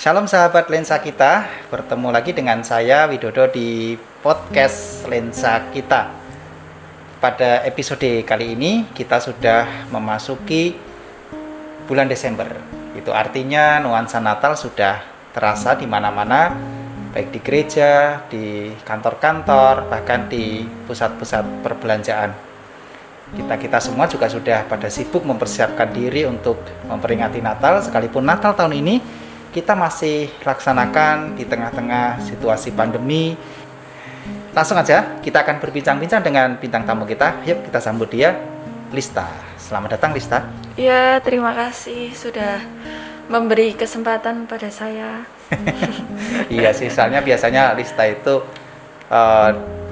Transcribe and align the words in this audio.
Shalom 0.00 0.24
sahabat 0.24 0.72
lensa 0.72 0.96
kita, 0.96 1.44
bertemu 1.68 2.08
lagi 2.08 2.32
dengan 2.32 2.64
saya 2.64 3.04
Widodo 3.04 3.44
di 3.52 4.00
podcast 4.24 5.04
lensa 5.04 5.68
kita. 5.76 6.08
Pada 7.20 7.60
episode 7.68 8.24
kali 8.24 8.56
ini 8.56 8.88
kita 8.96 9.20
sudah 9.20 9.92
memasuki 9.92 10.72
bulan 11.84 12.08
Desember. 12.08 12.48
Itu 12.96 13.12
artinya 13.12 13.76
nuansa 13.84 14.24
Natal 14.24 14.56
sudah 14.56 15.04
terasa 15.36 15.76
di 15.76 15.84
mana-mana, 15.84 16.56
baik 17.12 17.36
di 17.36 17.40
gereja, 17.44 18.24
di 18.32 18.72
kantor-kantor, 18.80 19.84
bahkan 19.92 20.32
di 20.32 20.64
pusat-pusat 20.88 21.60
perbelanjaan. 21.60 22.32
Kita-kita 23.36 23.76
semua 23.84 24.08
juga 24.08 24.32
sudah 24.32 24.64
pada 24.64 24.88
sibuk 24.88 25.28
mempersiapkan 25.28 25.92
diri 25.92 26.24
untuk 26.24 26.56
memperingati 26.88 27.44
Natal, 27.44 27.84
sekalipun 27.84 28.24
Natal 28.24 28.56
tahun 28.56 28.80
ini 28.80 29.19
kita 29.50 29.74
masih 29.74 30.30
laksanakan 30.46 31.34
di 31.34 31.42
tengah-tengah 31.42 32.22
situasi 32.22 32.70
pandemi. 32.70 33.34
Langsung 34.54 34.78
aja 34.78 35.18
kita 35.22 35.42
akan 35.42 35.58
berbincang-bincang 35.58 36.22
dengan 36.22 36.54
bintang 36.58 36.86
tamu 36.86 37.06
kita. 37.06 37.42
Yuk 37.46 37.66
kita 37.66 37.82
sambut 37.82 38.10
dia, 38.10 38.38
Lista. 38.94 39.26
Selamat 39.58 39.98
datang 39.98 40.14
Lista. 40.14 40.46
Ya, 40.78 41.18
terima 41.22 41.54
kasih 41.54 42.14
sudah 42.14 42.62
memberi 43.30 43.74
kesempatan 43.74 44.46
pada 44.46 44.70
saya. 44.70 45.26
iya 46.50 46.70
sih, 46.70 46.90
soalnya 46.90 47.22
biasanya 47.22 47.74
Lista 47.74 48.06
itu 48.06 48.42
uh, 49.10 49.50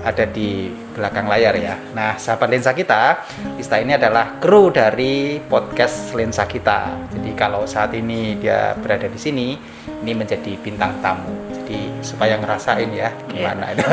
ada 0.08 0.24
di 0.24 0.72
belakang 0.96 1.28
layar 1.28 1.54
ya. 1.60 1.76
Nah, 1.92 2.16
sahabat 2.16 2.48
lensa 2.48 2.72
kita, 2.72 3.28
Lista 3.60 3.76
ini 3.76 3.92
adalah 3.92 4.40
kru 4.40 4.72
dari 4.72 5.36
podcast 5.36 6.16
lensa 6.16 6.48
kita. 6.48 7.12
Jadi 7.12 7.36
kalau 7.36 7.68
saat 7.68 7.92
ini 7.92 8.40
dia 8.40 8.72
berada 8.80 9.04
di 9.04 9.20
sini, 9.20 9.52
ini 10.00 10.12
menjadi 10.16 10.56
bintang 10.56 10.96
tamu. 11.04 11.28
Jadi 11.52 12.00
supaya 12.00 12.40
ngerasain 12.40 12.88
ya 12.96 13.12
gimana 13.28 13.76
itu. 13.76 13.84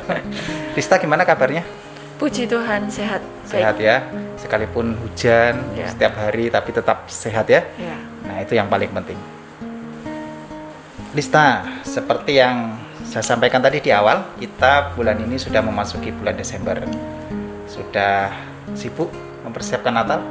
Lista 0.78 1.02
gimana 1.02 1.26
kabarnya? 1.26 1.66
Puji 2.22 2.46
Tuhan 2.46 2.86
sehat. 2.86 3.24
Sehat 3.48 3.80
ya. 3.82 4.06
Sekalipun 4.38 4.94
hujan 5.02 5.58
ya. 5.74 5.90
setiap 5.90 6.14
hari 6.14 6.52
tapi 6.52 6.70
tetap 6.70 7.10
sehat 7.10 7.50
ya. 7.50 7.66
ya. 7.74 7.96
Nah, 8.28 8.38
itu 8.38 8.54
yang 8.54 8.70
paling 8.70 8.92
penting. 8.94 9.18
Lista, 11.10 11.66
seperti 11.82 12.38
yang 12.38 12.78
saya 13.10 13.26
sampaikan 13.26 13.58
tadi 13.58 13.82
di 13.82 13.90
awal, 13.90 14.22
kita 14.38 14.94
bulan 14.94 15.18
ini 15.18 15.34
sudah 15.34 15.58
memasuki 15.58 16.14
bulan 16.14 16.38
Desember. 16.38 16.78
Sudah 17.66 18.30
sibuk 18.78 19.10
mempersiapkan 19.42 19.90
Natal? 19.90 20.22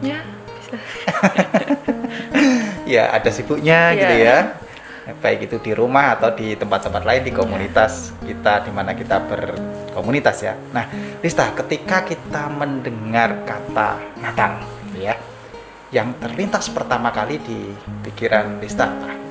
Ya, 0.00 0.24
bisa. 0.56 0.80
ya, 2.96 3.12
ada 3.12 3.28
sibuknya 3.28 3.92
ya. 3.92 4.00
gitu 4.00 4.14
ya. 4.24 4.38
Baik 5.20 5.52
itu 5.52 5.60
di 5.60 5.76
rumah 5.76 6.16
atau 6.16 6.32
di 6.32 6.56
tempat-tempat 6.56 7.04
lain 7.04 7.28
di 7.28 7.32
komunitas 7.36 8.16
ya. 8.24 8.32
kita 8.32 8.52
di 8.64 8.72
mana 8.72 8.96
kita 8.96 9.20
berkomunitas 9.20 10.36
ya. 10.40 10.56
Nah, 10.72 10.88
Lista, 11.20 11.52
ketika 11.60 12.08
kita 12.08 12.48
mendengar 12.48 13.44
kata 13.44 14.00
Natal, 14.16 14.64
ya, 14.96 15.12
yang 15.92 16.16
terlintas 16.16 16.72
pertama 16.72 17.12
kali 17.12 17.36
di 17.36 17.68
pikiran 18.00 18.56
Lista 18.64 18.88
apa? 18.88 19.29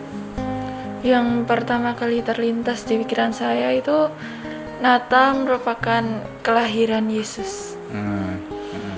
Yang 0.99 1.47
pertama 1.47 1.95
kali 1.95 2.19
terlintas 2.19 2.83
di 2.83 2.99
pikiran 2.99 3.31
saya 3.31 3.71
itu 3.71 4.11
Natal 4.83 5.47
merupakan 5.47 6.03
kelahiran 6.43 7.07
Yesus. 7.07 7.75
Hmm. 7.91 8.39
Hmm. 8.43 8.97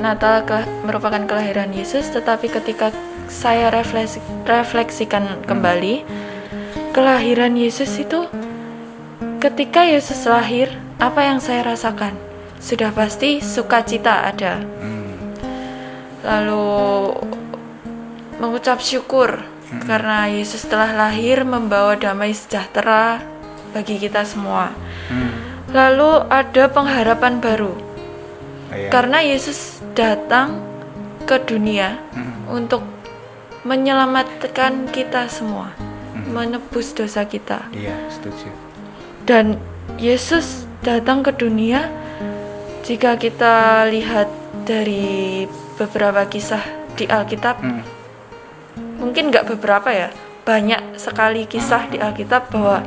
Natal 0.00 0.44
ke, 0.44 0.64
merupakan 0.84 1.20
kelahiran 1.24 1.72
Yesus, 1.72 2.08
tetapi 2.12 2.52
ketika 2.52 2.92
saya 3.28 3.68
refleksi, 3.68 4.20
refleksikan 4.48 5.44
kembali, 5.44 6.04
kelahiran 6.96 7.56
Yesus 7.56 7.92
itu 8.00 8.28
ketika 9.40 9.84
Yesus 9.84 10.24
lahir, 10.28 10.72
apa 11.00 11.24
yang 11.24 11.40
saya 11.40 11.64
rasakan? 11.64 12.16
Sudah 12.60 12.92
pasti 12.92 13.40
sukacita 13.40 14.28
ada. 14.28 14.60
Hmm. 14.60 15.36
Lalu 16.24 16.68
mengucap 18.40 18.80
syukur 18.80 19.57
hmm. 19.70 19.84
karena 19.84 20.28
Yesus 20.28 20.64
telah 20.66 20.92
lahir 20.92 21.44
membawa 21.44 21.96
damai 21.96 22.32
sejahtera 22.32 23.20
bagi 23.72 24.00
kita 24.00 24.24
semua. 24.24 24.72
Hmm. 25.08 25.32
Lalu 25.68 26.24
ada 26.32 26.64
pengharapan 26.72 27.40
baru. 27.44 27.72
Oh, 27.76 28.74
iya. 28.76 28.88
Karena 28.88 29.20
Yesus 29.20 29.84
datang 29.92 30.64
ke 31.28 31.36
dunia 31.44 32.00
hmm. 32.16 32.48
untuk 32.48 32.80
menyelamatkan 33.68 34.88
kita 34.88 35.28
semua, 35.28 35.76
hmm. 36.16 36.32
menebus 36.32 36.96
dosa 36.96 37.28
kita. 37.28 37.68
Iya, 37.76 37.96
setuju. 38.08 38.48
Dan 39.28 39.60
Yesus 40.00 40.64
datang 40.80 41.20
ke 41.20 41.36
dunia 41.36 41.92
jika 42.88 43.20
kita 43.20 43.84
lihat 43.92 44.32
dari 44.64 45.44
beberapa 45.76 46.24
kisah 46.24 46.64
di 46.96 47.04
Alkitab, 47.04 47.60
hmm 47.60 47.97
mungkin 48.98 49.30
nggak 49.30 49.46
beberapa 49.56 49.88
ya 49.94 50.08
banyak 50.42 50.98
sekali 50.98 51.46
kisah 51.46 51.86
di 51.88 52.02
Alkitab 52.02 52.50
bahwa 52.50 52.82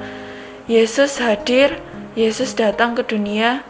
Yesus 0.68 1.18
hadir 1.24 1.80
Yesus 2.14 2.54
datang 2.54 2.94
ke 2.94 3.08
dunia 3.08 3.64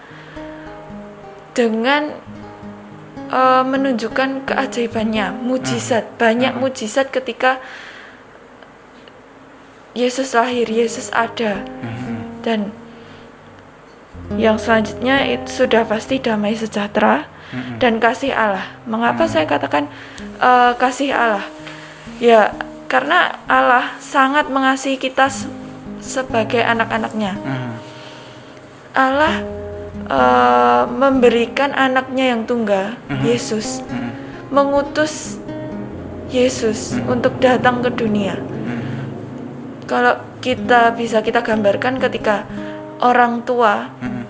dengan 1.54 2.16
uh, 3.30 3.62
menunjukkan 3.62 4.50
keajaibannya 4.50 5.36
mujizat 5.38 6.04
hmm. 6.08 6.18
banyak 6.18 6.54
hmm. 6.58 6.62
mujizat 6.62 7.08
ketika 7.14 7.62
Yesus 9.94 10.34
lahir 10.34 10.66
Yesus 10.66 11.12
ada 11.12 11.62
hmm. 11.62 12.42
dan 12.42 12.72
yang 14.40 14.56
selanjutnya 14.56 15.28
itu 15.28 15.68
sudah 15.68 15.84
pasti 15.84 16.16
damai 16.16 16.56
sejahtera 16.56 17.28
dan 17.84 18.00
kasih 18.00 18.32
Allah. 18.32 18.64
Mengapa 18.88 19.28
saya 19.28 19.44
katakan 19.44 19.92
uh, 20.40 20.72
kasih 20.80 21.12
Allah? 21.12 21.44
Ya, 22.22 22.54
karena 22.86 23.42
Allah 23.50 23.98
sangat 23.98 24.46
mengasihi 24.54 25.02
kita 25.02 25.26
sebagai 25.98 26.62
anak-anaknya. 26.62 27.34
Hmm. 27.34 27.74
Allah 28.94 29.42
uh, 30.06 30.84
memberikan 30.86 31.74
anaknya 31.74 32.38
yang 32.38 32.46
tunggal, 32.46 32.94
hmm. 33.10 33.26
Yesus, 33.26 33.82
hmm. 33.90 34.12
mengutus 34.54 35.42
Yesus 36.30 36.94
hmm. 36.94 37.10
untuk 37.10 37.42
datang 37.42 37.82
ke 37.82 37.90
dunia. 37.90 38.38
Hmm. 38.38 38.86
Kalau 39.90 40.22
kita 40.38 40.94
bisa 40.94 41.26
kita 41.26 41.42
gambarkan 41.42 41.98
ketika 41.98 42.46
orang 43.02 43.42
tua 43.50 43.98
hmm. 43.98 44.24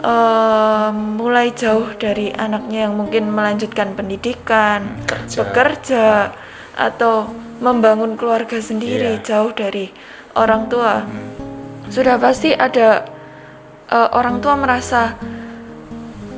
uh, 0.00 0.96
mulai 0.96 1.52
jauh 1.52 1.92
dari 2.00 2.32
anaknya 2.32 2.88
yang 2.88 2.96
mungkin 2.96 3.28
melanjutkan 3.28 3.92
pendidikan, 3.92 5.04
Kerja. 5.04 5.44
bekerja 5.44 6.08
atau 6.78 7.26
membangun 7.58 8.14
keluarga 8.14 8.62
sendiri 8.62 9.18
yeah. 9.18 9.24
jauh 9.26 9.50
dari 9.50 9.90
orang 10.38 10.70
tua 10.70 11.02
hmm. 11.02 11.90
sudah 11.90 12.14
pasti 12.22 12.54
ada 12.54 13.02
uh, 13.90 14.14
orang 14.14 14.38
tua 14.38 14.54
merasa 14.54 15.18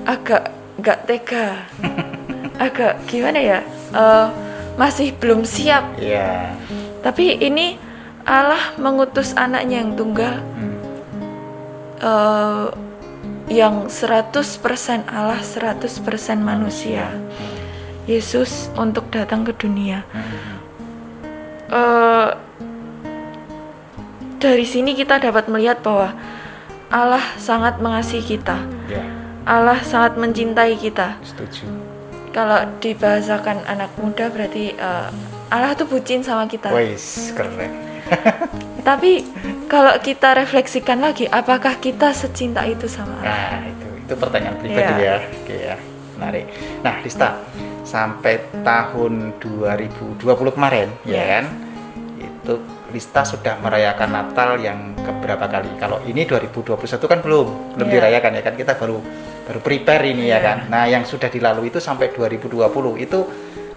agak 0.09 0.49
gak 0.81 1.05
tega 1.05 1.69
agak 2.65 3.05
gimana 3.05 3.37
ya 3.37 3.61
uh, 3.93 4.33
masih 4.81 5.13
belum 5.13 5.45
siap 5.45 6.01
yeah. 6.01 6.57
tapi 7.05 7.37
ini 7.37 7.77
Allah 8.25 8.81
mengutus 8.81 9.37
anaknya 9.37 9.85
yang 9.85 9.93
tunggal 9.93 10.41
hmm. 10.41 10.77
uh, 12.01 12.73
yang 13.53 13.93
100% 13.93 14.41
Allah 15.05 15.41
100% 15.45 15.85
manusia 16.41 17.13
hmm. 17.13 17.60
Yesus 18.09 18.73
untuk 18.79 19.09
datang 19.13 19.45
ke 19.45 19.53
dunia. 19.57 20.05
Uh, 21.71 22.35
dari 24.41 24.65
sini 24.65 24.97
kita 24.97 25.21
dapat 25.21 25.47
melihat 25.47 25.85
bahwa 25.85 26.17
Allah 26.91 27.23
sangat 27.39 27.79
mengasihi 27.79 28.25
kita. 28.25 28.59
Yeah. 28.91 29.07
Allah 29.47 29.79
sangat 29.85 30.19
mencintai 30.19 30.75
kita. 30.81 31.21
Setuju. 31.23 31.69
Kalau 32.35 32.67
dibahasakan 32.83 33.67
anak 33.67 33.95
muda 34.01 34.31
berarti 34.31 34.75
uh, 34.79 35.11
Allah 35.51 35.75
tuh 35.75 35.87
bucin 35.87 36.23
sama 36.23 36.47
kita. 36.51 36.71
Wais, 36.71 37.35
keren. 37.35 37.71
Tapi 38.89 39.23
kalau 39.71 39.95
kita 40.03 40.35
refleksikan 40.35 40.99
lagi, 40.99 41.31
apakah 41.31 41.79
kita 41.79 42.11
secinta 42.11 42.67
itu 42.67 42.91
sama 42.91 43.23
Allah? 43.23 43.61
Nah, 43.61 43.63
itu 43.71 43.87
itu 44.03 44.15
pertanyaan 44.19 44.57
pribadi 44.59 44.95
yeah. 44.99 45.19
ya. 45.23 45.37
Oke 45.39 45.55
ya, 45.55 45.75
menarik. 46.21 46.45
Nah, 46.85 47.01
Lista, 47.01 47.41
sampai 47.91 48.63
tahun 48.63 49.43
2020 49.43 50.23
kemarin 50.55 50.89
ya 51.03 51.23
kan 51.27 51.45
itu 52.23 52.55
Lista 52.91 53.23
sudah 53.23 53.59
merayakan 53.63 54.11
Natal 54.11 54.59
yang 54.63 54.95
keberapa 54.99 55.47
kali 55.47 55.75
kalau 55.79 56.03
ini 56.07 56.27
2021 56.27 56.79
kan 56.87 57.19
belum 57.23 57.47
belum 57.79 57.89
yeah. 57.91 57.95
dirayakan 57.99 58.33
ya 58.39 58.43
kan 58.47 58.55
kita 58.55 58.73
baru 58.79 58.99
baru 59.47 59.61
prepare 59.63 60.07
ini 60.11 60.31
yeah. 60.31 60.39
ya 60.39 60.39
iya. 60.39 60.47
kan 60.47 60.59
nah 60.71 60.85
yang 60.87 61.03
sudah 61.03 61.27
dilalui 61.27 61.71
itu 61.71 61.83
sampai 61.83 62.15
2020 62.15 62.63
itu 63.03 63.21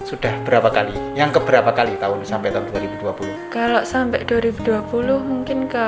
sudah 0.04 0.36
berapa 0.44 0.68
kali? 0.68 0.92
Yang 1.16 1.40
keberapa 1.40 1.72
kali 1.72 1.96
tahun 1.96 2.28
sampai 2.28 2.52
tahun 2.52 2.68
2020? 2.76 3.56
Kalau 3.56 3.88
sampai 3.88 4.28
2020 4.28 4.84
mungkin 5.24 5.72
ke 5.72 5.88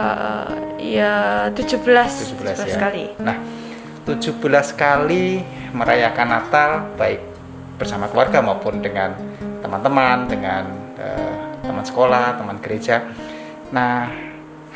ya 0.79 1.45
17 1.51 1.83
17, 1.83 2.47
17 2.47 2.63
ya. 2.63 2.77
kali. 2.79 3.11
Nah, 3.19 3.35
17 4.05 4.37
kali 4.77 5.41
merayakan 5.73 6.29
Natal 6.29 6.93
baik 6.93 7.25
bersama 7.81 8.05
keluarga 8.05 8.37
maupun 8.39 8.77
dengan 8.77 9.17
teman-teman, 9.65 10.29
dengan 10.29 10.63
eh, 11.01 11.33
teman 11.65 11.81
sekolah, 11.81 12.37
teman 12.37 12.61
gereja. 12.61 13.01
Nah, 13.73 14.05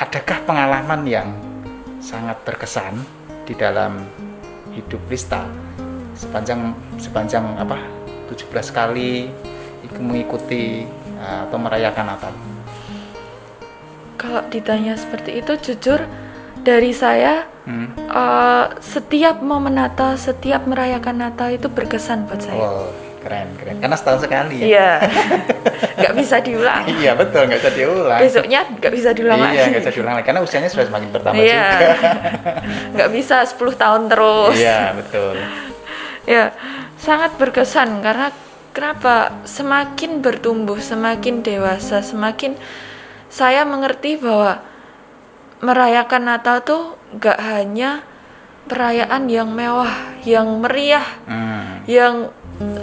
adakah 0.01 0.41
pengalaman 0.49 1.05
yang 1.05 1.29
sangat 2.01 2.41
berkesan 2.41 2.97
di 3.45 3.53
dalam 3.53 4.01
hidup 4.73 4.97
Lista 5.05 5.45
sepanjang 6.17 6.73
sepanjang 6.97 7.45
apa 7.61 7.77
17 8.33 8.49
kali 8.73 9.29
ikut 9.85 10.01
mengikuti 10.01 10.89
eh, 11.21 11.39
atau 11.45 11.57
merayakan 11.61 12.05
Natal? 12.17 12.33
Kalau 14.17 14.41
ditanya 14.49 14.97
seperti 14.97 15.37
itu 15.37 15.53
jujur 15.55 16.01
dari 16.61 16.91
saya 16.91 17.47
Hmm. 17.63 17.94
eh, 17.94 18.65
setiap 18.81 19.45
momen 19.45 19.77
Natal, 19.77 20.17
setiap 20.17 20.65
merayakan 20.65 21.21
Natal 21.21 21.53
itu 21.53 21.69
berkesan 21.69 22.25
buat 22.25 22.41
saya. 22.41 22.57
Wow, 22.57 22.89
keren 23.21 23.53
keren. 23.61 23.77
Karena 23.77 23.94
setahun 23.94 24.25
sekali 24.25 24.56
ya. 24.57 24.65
Iya, 24.65 24.91
nggak 26.01 26.13
bisa 26.17 26.41
diulang. 26.41 26.83
Iya 26.89 27.11
betul, 27.13 27.45
nggak 27.45 27.59
bisa 27.61 27.71
diulang. 27.77 28.19
Besoknya 28.19 28.59
nggak 28.73 28.89
bisa 28.89 29.09
diulang 29.13 29.38
iya, 29.45 29.63
nggak 29.69 29.81
bisa 29.85 29.94
diulang 29.94 30.13
lagi 30.17 30.25
karena 30.25 30.41
usianya 30.41 30.69
sudah 30.73 30.85
semakin 30.89 31.09
bertambah 31.13 31.44
Iya, 31.45 31.61
juga. 31.69 31.89
nggak 32.97 33.09
bisa 33.13 33.38
10 33.45 33.75
tahun 33.77 34.01
terus. 34.09 34.55
Iya 34.57 34.79
betul. 34.97 35.35
Ya, 36.25 36.44
sangat 36.97 37.31
berkesan 37.38 38.01
karena 38.01 38.33
kenapa? 38.73 39.45
Semakin 39.45 40.25
bertumbuh, 40.25 40.81
semakin 40.81 41.45
dewasa, 41.45 42.01
semakin 42.01 42.57
saya 43.29 43.62
mengerti 43.62 44.17
bahwa 44.17 44.65
merayakan 45.59 46.23
Natal 46.25 46.63
tuh 46.63 46.95
nggak 47.13 47.39
hanya 47.39 48.03
perayaan 48.65 49.25
yang 49.27 49.50
mewah, 49.50 49.91
yang 50.23 50.61
meriah, 50.61 51.06
Hmm, 51.25 51.81
yang 51.85 52.29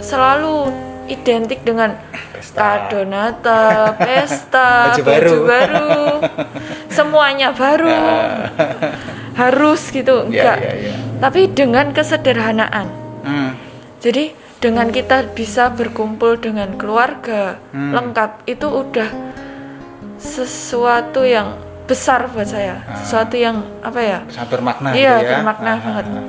selalu 0.01 0.67
identik 1.07 1.63
dengan 1.63 1.95
pesta. 2.33 2.59
kado 2.91 3.07
Natal, 3.07 3.93
pesta, 4.03 4.91
Baju 4.91 5.01
baju, 5.01 5.07
baru. 5.07 5.37
baru, 5.47 5.95
semuanya 6.91 7.55
baru, 7.55 7.87
harus 9.41 9.81
gitu, 9.89 10.27
enggak. 10.27 10.57
iya 10.59 10.73
iya. 10.75 10.93
Tapi 11.17 11.47
dengan 11.49 11.95
kesederhanaan. 11.95 12.87
Hmm, 13.23 13.51
Jadi 13.97 14.31
dengan 14.57 14.89
kita 14.89 15.33
bisa 15.33 15.69
berkumpul 15.69 16.37
dengan 16.37 16.75
keluarga 16.75 17.57
Hmm. 17.71 17.93
lengkap 17.95 18.43
itu 18.45 18.67
udah 18.67 19.09
sesuatu 20.17 21.21
yang 21.23 21.53
besar 21.87 22.27
buat 22.27 22.45
saya, 22.45 22.83
sesuatu 22.99 23.33
yang 23.33 23.63
apa 23.79 23.99
ya? 23.99 24.19
sangat 24.27 24.49
bermakna 24.53 24.91
Iya, 24.91 25.13
gitu 25.17 25.23
ya. 25.23 25.31
bermakna 25.39 25.71
Ah, 25.71 25.79
banget. 25.79 26.05
ah, 26.05 26.15
ah. 26.15 26.25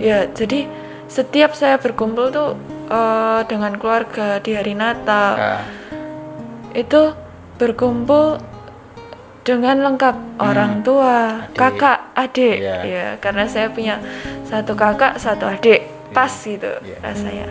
Ya, 0.00 0.18
jadi 0.26 0.60
setiap 1.06 1.52
saya 1.52 1.76
berkumpul 1.76 2.32
tuh 2.32 2.56
eh, 2.88 3.40
dengan 3.46 3.76
keluarga 3.76 4.40
di 4.40 4.52
hari 4.52 4.72
Natal 4.72 5.32
Ah, 5.36 5.62
itu 6.72 7.12
berkumpul 7.56 8.40
dengan 9.42 9.82
lengkap 9.82 10.16
orang 10.38 10.80
tua, 10.80 11.44
Adik. 11.44 11.58
kakak, 11.58 11.98
adik, 12.14 12.56
Iya. 12.58 12.76
ya 12.82 13.06
karena 13.18 13.44
saya 13.44 13.68
punya 13.68 13.98
satu 14.44 14.72
kakak, 14.72 15.18
satu 15.18 15.44
adik, 15.46 15.82
pas 16.10 16.30
gitu 16.30 16.70
Iya. 16.80 16.96
rasanya. 17.02 17.48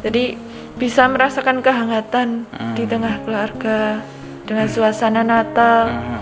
Jadi 0.00 0.38
bisa 0.72 1.04
merasakan 1.04 1.60
kehangatan 1.60 2.46
di 2.72 2.84
Hmm. 2.84 2.90
tengah 2.90 3.14
keluarga 3.22 4.00
dengan 4.52 4.68
suasana 4.68 5.24
Natal. 5.24 5.88
ah. 5.88 6.20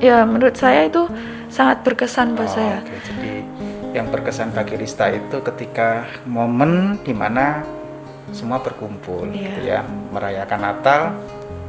Ya 0.00 0.24
menurut 0.24 0.56
saya 0.56 0.88
itu 0.88 1.04
sangat 1.52 1.84
berkesan 1.84 2.32
buat 2.32 2.48
Oh, 2.48 2.56
saya. 2.56 2.80
oke. 2.80 2.96
Jadi 3.04 3.32
yang 3.92 4.08
berkesan 4.08 4.56
bagi 4.56 4.80
Rista 4.80 5.12
itu 5.12 5.44
ketika 5.44 6.08
momen 6.24 6.96
di 7.04 7.12
mana 7.12 7.60
semua 8.32 8.64
berkumpul, 8.64 9.28
Iya. 9.28 9.36
gitu 9.36 9.60
ya, 9.68 9.80
merayakan 9.84 10.60
Natal, 10.62 11.00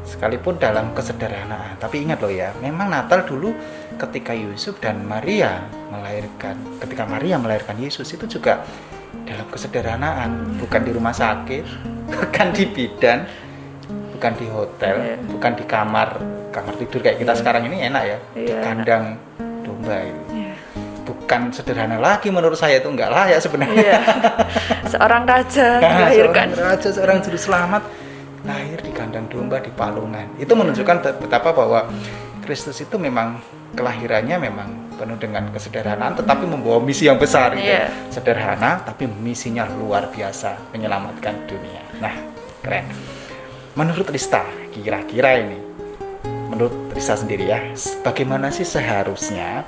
sekalipun 0.08 0.56
dalam 0.56 0.96
kesederhanaan. 0.96 1.76
Tapi 1.76 2.08
ingat 2.08 2.24
loh 2.24 2.32
ya, 2.32 2.56
memang 2.64 2.88
Natal 2.88 3.28
dulu 3.28 3.52
ketika 4.00 4.32
Yusuf 4.32 4.80
dan 4.80 5.04
Maria 5.04 5.68
melahirkan, 5.92 6.56
ketika 6.80 7.04
Maria 7.04 7.36
melahirkan 7.36 7.76
Yesus 7.76 8.08
itu 8.16 8.40
juga 8.40 8.64
dalam 9.28 9.50
kesederhanaan, 9.52 10.56
bukan 10.56 10.82
di 10.88 10.92
rumah 10.96 11.12
sakit, 11.12 11.66
bukan 12.16 12.48
di 12.56 12.64
bidan, 12.70 13.26
bukan 14.22 14.38
di 14.38 14.48
hotel, 14.48 14.96
Iya. 14.96 15.16
bukan 15.26 15.52
di 15.58 15.66
kamar 15.66 16.10
kamar 16.54 16.74
tidur 16.78 17.02
kayak 17.02 17.18
kita 17.18 17.34
sekarang 17.34 17.66
ini 17.66 17.82
enak 17.82 18.04
ya, 18.06 18.18
di 18.30 18.46
Iya, 18.46 18.54
enak. 18.54 18.62
kandang 18.62 19.04
domba 19.66 19.98
itu 19.98 20.22
Iya. 20.32 20.54
bukan 21.02 21.42
sederhana 21.50 21.98
lagi 21.98 22.30
menurut 22.30 22.54
saya 22.54 22.78
itu 22.78 22.86
nggak 22.86 23.10
layak 23.10 23.42
sebenarnya. 23.42 23.82
Iya. 23.82 23.98
Seorang 24.94 25.26
raja 25.26 25.82
Nah, 25.82 25.90
dilahirkan. 26.06 26.54
seorang 26.54 26.70
raja, 26.70 26.90
seorang 26.92 27.18
juru 27.20 27.38
selamat 27.40 27.82
lahir 28.42 28.78
di 28.78 28.92
kandang 28.92 29.26
domba 29.26 29.58
di 29.58 29.74
Palungan. 29.74 30.38
Itu 30.38 30.54
menunjukkan 30.54 30.98
bet- 31.02 31.18
betapa 31.18 31.50
bahwa 31.50 31.90
Kristus 32.42 32.78
itu 32.78 33.02
memang 33.02 33.42
kelahirannya 33.74 34.38
memang 34.38 34.70
penuh 35.02 35.18
dengan 35.18 35.50
kesederhanaan 35.50 36.14
tetapi 36.14 36.46
membawa 36.46 36.78
misi 36.78 37.10
yang 37.10 37.18
besar 37.18 37.58
gitu. 37.58 37.66
Iya. 37.66 37.90
Sederhana 38.14 38.86
tapi 38.86 39.10
misinya 39.10 39.66
luar 39.66 40.14
biasa 40.14 40.70
menyelamatkan 40.70 41.50
dunia. 41.50 41.82
Nah, 41.98 42.14
keren. 42.62 42.86
Menurut 43.72 44.08
Rista, 44.12 44.44
kira-kira 44.76 45.40
ini 45.40 45.60
menurut 46.52 46.92
Rista 46.92 47.16
sendiri 47.16 47.48
ya, 47.48 47.64
bagaimana 48.04 48.52
sih 48.52 48.68
seharusnya 48.68 49.64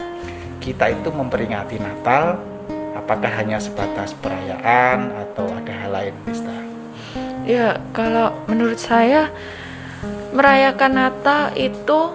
kita 0.60 0.92
itu 0.92 1.08
memperingati 1.08 1.80
Natal 1.80 2.36
apakah 2.94 3.32
hanya 3.40 3.64
sebatas 3.64 4.12
perayaan 4.20 5.08
atau 5.16 5.48
ada 5.48 5.72
hal 5.72 5.92
lain 5.96 6.16
Rista? 6.28 6.52
Ya, 7.48 7.80
kalau 7.96 8.36
menurut 8.52 8.80
saya 8.80 9.32
merayakan 10.36 10.92
Natal 11.00 11.56
itu 11.56 12.12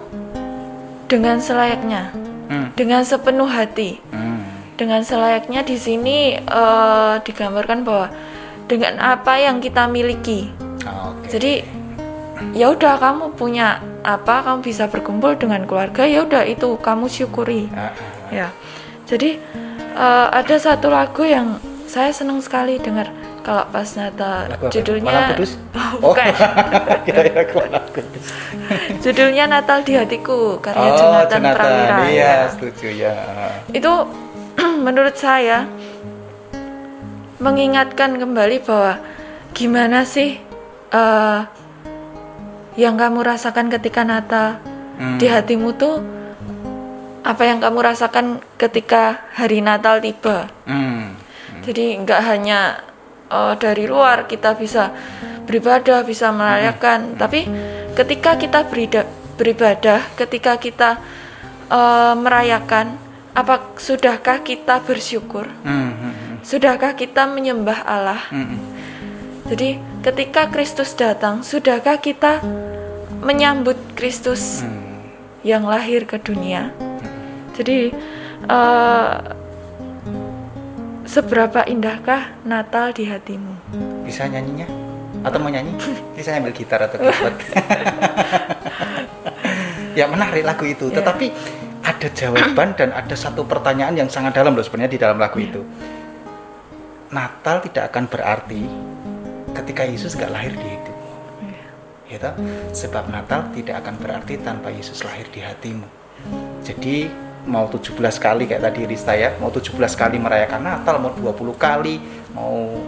dengan 1.09 1.41
selayaknya, 1.41 2.13
Hmm. 2.49 2.69
dengan 2.77 3.01
sepenuh 3.01 3.49
hati, 3.49 3.97
Hmm. 4.13 4.45
dengan 4.77 5.01
selayaknya 5.01 5.65
di 5.65 5.77
sini 5.77 6.37
eh, 6.37 7.15
digambarkan 7.25 7.81
bahwa 7.81 8.13
dengan 8.69 9.01
apa 9.01 9.41
yang 9.41 9.57
kita 9.57 9.89
miliki. 9.89 10.53
Ah, 10.85 11.09
Oke. 11.13 11.33
Jadi 11.33 11.53
ya 12.55 12.71
udah 12.71 12.99
kamu 12.99 13.35
punya 13.35 13.83
apa, 14.03 14.43
kamu 14.45 14.63
bisa 14.63 14.87
berkumpul 14.87 15.35
dengan 15.35 15.63
keluarga, 15.67 16.07
ya 16.07 16.23
udah 16.23 16.43
itu 16.47 16.79
kamu 16.79 17.05
syukuri. 17.11 17.67
Ah, 17.75 17.91
ah, 17.91 17.93
Ya, 18.29 18.47
jadi 19.09 19.41
eh, 19.97 20.27
ada 20.29 20.55
satu 20.61 20.93
lagu 20.93 21.25
yang 21.25 21.57
saya 21.89 22.13
senang 22.13 22.37
sekali 22.45 22.77
dengar 22.77 23.09
kalau 23.41 23.65
pas 23.73 23.89
Natal. 23.97 24.45
Judulnya 24.69 25.33
Kudus? 25.33 25.57
Oh, 25.99 26.13
bukan. 26.13 26.29
Kira-kira 27.07 27.49
Malam 27.49 27.85
Kudus. 27.89 28.25
Judulnya 29.03 29.49
Natal 29.49 29.81
di 29.81 29.97
Hatiku 29.97 30.61
karya 30.61 30.85
Oh, 30.85 30.93
Jonathan, 30.93 31.41
Jonathan. 31.41 31.57
Prawira. 31.57 31.97
Iya, 32.05 32.13
ya. 32.13 32.33
setuju 32.53 32.87
ya. 32.93 33.13
Itu 33.73 33.93
menurut 34.85 35.17
saya 35.17 35.65
mengingatkan 37.41 38.21
kembali 38.21 38.61
bahwa 38.61 39.01
gimana 39.57 40.05
sih 40.05 40.37
eh, 40.93 41.39
yang 42.79 42.95
kamu 42.95 43.19
rasakan 43.19 43.67
ketika 43.67 44.07
Natal 44.07 44.63
Hmm. 44.99 45.15
di 45.15 45.31
hatimu 45.31 45.79
tuh 45.79 46.03
apa 47.23 47.43
yang 47.47 47.63
kamu 47.63 47.79
rasakan 47.79 48.43
ketika 48.59 49.31
hari 49.31 49.63
Natal 49.63 50.03
tiba. 50.03 50.51
Hmm. 50.67 51.15
Jadi 51.63 51.95
nggak 52.03 52.21
hanya 52.23 52.83
eh, 53.31 53.53
dari 53.55 53.87
luar 53.87 54.27
kita 54.27 54.59
bisa 54.59 54.91
beribadah, 55.47 56.03
bisa 56.03 56.35
merayakan, 56.35 57.15
tapi 57.15 57.47
ketika 57.95 58.35
kita 58.35 58.67
berida- 58.67 59.07
beribadah, 59.39 60.03
ketika 60.19 60.59
kita 60.59 60.99
eh, 61.71 62.13
merayakan, 62.19 62.99
apa 63.31 63.71
sudahkah 63.79 64.43
kita 64.43 64.83
bersyukur? 64.83 65.47
Hmm, 65.63 65.95
hmm, 65.95 65.95
hmm. 65.95 66.35
Sudahkah 66.43 66.91
kita 66.91 67.23
menyembah 67.23 67.87
Allah? 67.87 68.19
Hmm, 68.33 68.51
hmm. 68.51 68.61
Jadi 69.47 69.69
ketika 69.99 70.47
Kristus 70.47 70.95
datang, 70.95 71.43
sudahkah 71.43 71.99
kita 71.99 72.39
menyambut 73.19 73.75
Kristus 73.99 74.63
Hmm. 74.63 75.03
yang 75.43 75.67
lahir 75.67 76.07
ke 76.07 76.15
dunia? 76.19 76.71
Jadi 77.59 77.91
eh, 78.39 79.13
seberapa 81.03 81.67
indahkah 81.67 82.31
Natal 82.47 82.95
di 82.95 83.03
hatimu? 83.03 83.75
Bisa 84.07 84.31
nyanyinya? 84.31 84.67
Atau 85.27 85.43
mau 85.43 85.51
nyanyi? 85.51 85.75
Bisa 86.15 86.39
ambil 86.39 86.55
gitar 86.55 86.87
atau 86.87 86.95
keyboard. 86.95 87.35
ya 89.99 90.07
menarik 90.07 90.47
lagu 90.47 90.63
itu. 90.63 90.87
Ya. 90.87 91.03
Tetapi 91.03 91.27
ada 91.83 92.07
jawaban 92.15 92.71
dan 92.79 92.95
ada 92.95 93.15
satu 93.19 93.43
pertanyaan 93.43 93.99
yang 93.99 94.07
sangat 94.07 94.39
dalam 94.39 94.55
loh 94.55 94.63
sebenarnya 94.63 94.95
di 94.95 95.01
dalam 95.01 95.19
lagu 95.19 95.35
itu. 95.43 95.59
Natal 97.11 97.59
tidak 97.67 97.91
akan 97.91 98.07
berarti 98.07 98.63
ketika 99.69 99.85
Yesus 99.85 100.17
nggak 100.17 100.33
lahir 100.33 100.57
di 100.57 100.65
hidupmu. 100.65 101.13
Ya 102.09 102.17
toh? 102.17 102.33
Sebab 102.73 103.13
Natal 103.13 103.53
tidak 103.53 103.85
akan 103.85 104.01
berarti 104.01 104.41
tanpa 104.41 104.73
Yesus 104.73 105.05
lahir 105.05 105.29
di 105.29 105.45
hatimu. 105.45 105.85
Jadi 106.65 107.05
mau 107.45 107.69
17 107.69 107.93
kali 108.17 108.49
kayak 108.49 108.65
tadi 108.65 108.89
Rista 108.89 109.13
ya, 109.13 109.37
mau 109.37 109.53
17 109.53 109.77
kali 109.93 110.17
merayakan 110.17 110.65
Natal, 110.65 110.97
mau 110.97 111.13
20 111.13 111.53
kali, 111.53 112.01
mau 112.33 112.81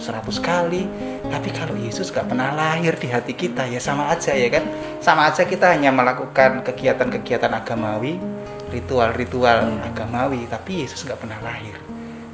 100 0.00 0.24
kali, 0.40 0.88
tapi 1.28 1.52
kalau 1.52 1.76
Yesus 1.76 2.08
gak 2.08 2.32
pernah 2.32 2.48
lahir 2.56 2.96
di 2.96 3.12
hati 3.12 3.36
kita 3.36 3.68
ya 3.68 3.76
sama 3.76 4.08
aja 4.08 4.32
ya 4.32 4.48
kan, 4.48 4.64
sama 5.04 5.28
aja 5.28 5.44
kita 5.44 5.68
hanya 5.68 5.92
melakukan 5.92 6.64
kegiatan-kegiatan 6.64 7.52
agamawi, 7.52 8.16
ritual-ritual 8.72 9.84
agamawi, 9.84 10.48
tapi 10.48 10.80
Yesus 10.80 11.04
gak 11.04 11.20
pernah 11.20 11.44
lahir. 11.44 11.76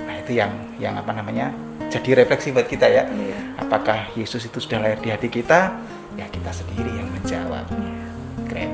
Nah 0.07 0.15
itu 0.23 0.39
yang 0.39 0.55
yang 0.79 0.95
apa 0.95 1.11
namanya 1.11 1.51
jadi 1.89 2.25
refleksi 2.25 2.53
buat 2.53 2.69
kita 2.69 2.85
ya. 2.85 3.09
Iya. 3.09 3.39
Apakah 3.65 4.13
Yesus 4.13 4.45
itu 4.45 4.61
sudah 4.61 4.85
lahir 4.85 5.01
di 5.01 5.09
hati 5.09 5.33
kita? 5.33 5.73
Ya 6.21 6.29
kita 6.29 6.53
sendiri 6.53 6.93
yang 6.93 7.09
menjawab. 7.09 7.65
Keren. 8.45 8.71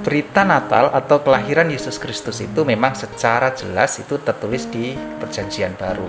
Berita 0.00 0.40
Natal 0.48 0.88
atau 0.88 1.20
kelahiran 1.20 1.68
Yesus 1.68 2.00
Kristus 2.00 2.40
itu 2.40 2.64
memang 2.64 2.96
secara 2.96 3.52
jelas 3.52 4.00
itu 4.00 4.16
tertulis 4.24 4.64
di 4.72 4.96
Perjanjian 5.20 5.76
Baru. 5.76 6.08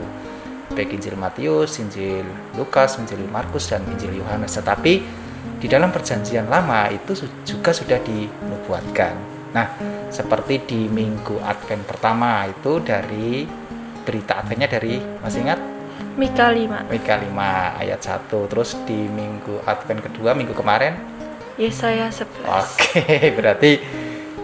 Baik 0.72 0.96
Injil 0.96 1.20
Matius, 1.20 1.82
Injil 1.84 2.24
Lukas, 2.56 2.96
Injil 2.96 3.20
Markus 3.28 3.68
dan 3.68 3.84
Injil 3.92 4.24
Yohanes. 4.24 4.56
Tetapi 4.56 4.94
di 5.60 5.68
dalam 5.68 5.92
Perjanjian 5.92 6.48
Lama 6.48 6.88
itu 6.88 7.28
juga 7.44 7.76
sudah 7.76 8.00
dinubuatkan. 8.00 9.14
Nah, 9.52 9.68
seperti 10.08 10.64
di 10.64 10.82
Minggu 10.88 11.42
Advent 11.42 11.84
pertama 11.84 12.46
itu 12.48 12.80
dari 12.80 13.59
berita 14.10 14.42
Adventnya 14.42 14.66
dari 14.66 14.98
masih 15.22 15.46
ingat? 15.46 15.62
Mika 16.18 16.50
5 16.50 16.90
Mika 16.90 17.16
5 17.22 17.30
ayat 17.86 18.02
1 18.02 18.50
terus 18.50 18.74
di 18.90 19.06
minggu 19.06 19.62
Advent 19.70 20.02
kedua 20.10 20.34
minggu 20.34 20.58
kemarin? 20.58 20.98
Yesaya 21.62 22.10
11 22.10 22.50
oke 22.50 23.06
berarti 23.38 23.72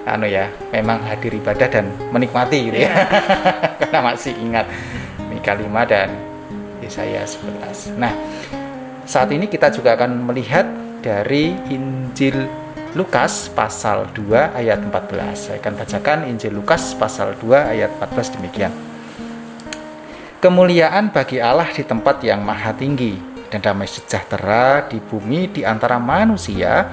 anu 0.06 0.30
ya 0.30 0.54
memang 0.70 1.02
hadir 1.10 1.34
ibadah 1.34 1.66
dan 1.66 1.90
menikmati 2.14 2.70
gitu 2.70 2.86
ya. 2.86 2.94
Karena 3.82 4.06
masih 4.06 4.38
ingat 4.38 4.70
Mika 5.34 5.58
5 5.58 5.66
dan 5.90 6.14
Yesaya 6.86 7.26
11 7.26 7.98
nah 7.98 8.14
saat 9.10 9.34
ini 9.34 9.50
kita 9.50 9.74
juga 9.74 9.98
akan 9.98 10.30
melihat 10.30 10.70
dari 11.02 11.58
Injil 11.74 12.46
Lukas 12.96 13.52
pasal 13.52 14.08
2 14.16 14.56
ayat 14.56 14.80
14 14.80 15.36
saya 15.36 15.58
akan 15.60 15.74
bacakan 15.76 16.20
Injil 16.32 16.56
Lukas 16.56 16.96
pasal 16.96 17.36
2 17.44 17.74
ayat 17.76 17.92
14 18.00 18.40
demikian 18.40 18.95
Kemuliaan 20.46 21.10
bagi 21.10 21.42
Allah 21.42 21.66
di 21.74 21.82
tempat 21.82 22.22
yang 22.22 22.46
maha 22.46 22.70
tinggi 22.70 23.18
dan 23.50 23.66
damai 23.66 23.90
sejahtera 23.90 24.86
di 24.86 25.02
bumi 25.02 25.50
di 25.50 25.66
antara 25.66 25.98
manusia 25.98 26.86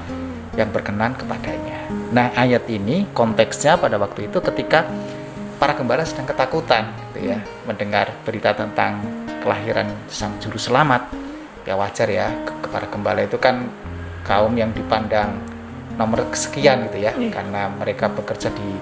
yang 0.56 0.72
berkenan 0.72 1.12
kepadanya. 1.12 1.84
Nah, 2.16 2.32
ayat 2.32 2.64
ini 2.72 3.12
konteksnya 3.12 3.76
pada 3.76 4.00
waktu 4.00 4.32
itu 4.32 4.40
ketika 4.40 4.88
para 5.60 5.76
gembala 5.76 6.00
sedang 6.08 6.32
ketakutan 6.32 6.96
gitu 7.12 7.28
ya, 7.28 7.44
mendengar 7.68 8.16
berita 8.24 8.56
tentang 8.56 9.04
kelahiran 9.44 9.92
sang 10.08 10.32
juru 10.40 10.56
selamat. 10.56 11.12
Ya 11.68 11.76
wajar 11.76 12.08
ya, 12.08 12.32
ke, 12.48 12.72
para 12.72 12.88
gembala 12.88 13.20
itu 13.20 13.36
kan 13.36 13.68
kaum 14.24 14.56
yang 14.56 14.72
dipandang 14.72 15.28
nomor 16.00 16.24
kesekian 16.32 16.88
gitu 16.88 17.04
ya, 17.04 17.12
Iya. 17.12 17.28
karena 17.28 17.68
mereka 17.68 18.08
bekerja 18.08 18.48
di 18.48 18.80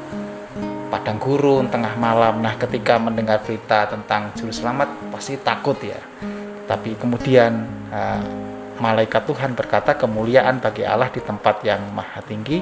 padang 0.90 1.16
gurun 1.16 1.70
tengah 1.70 1.94
malam. 1.94 2.42
Nah, 2.42 2.58
ketika 2.58 2.98
mendengar 2.98 3.40
berita 3.40 3.86
tentang 3.86 4.34
juru 4.34 4.50
selamat 4.50 4.88
pasti 5.08 5.38
takut 5.38 5.78
ya. 5.80 5.96
Tapi 6.66 6.94
kemudian 6.94 7.52
eh, 7.88 8.22
malaikat 8.76 9.22
Tuhan 9.24 9.54
berkata 9.54 9.94
kemuliaan 9.94 10.58
bagi 10.58 10.82
Allah 10.82 11.08
di 11.08 11.20
tempat 11.20 11.62
yang 11.62 11.80
maha 11.90 12.18
tinggi 12.20 12.58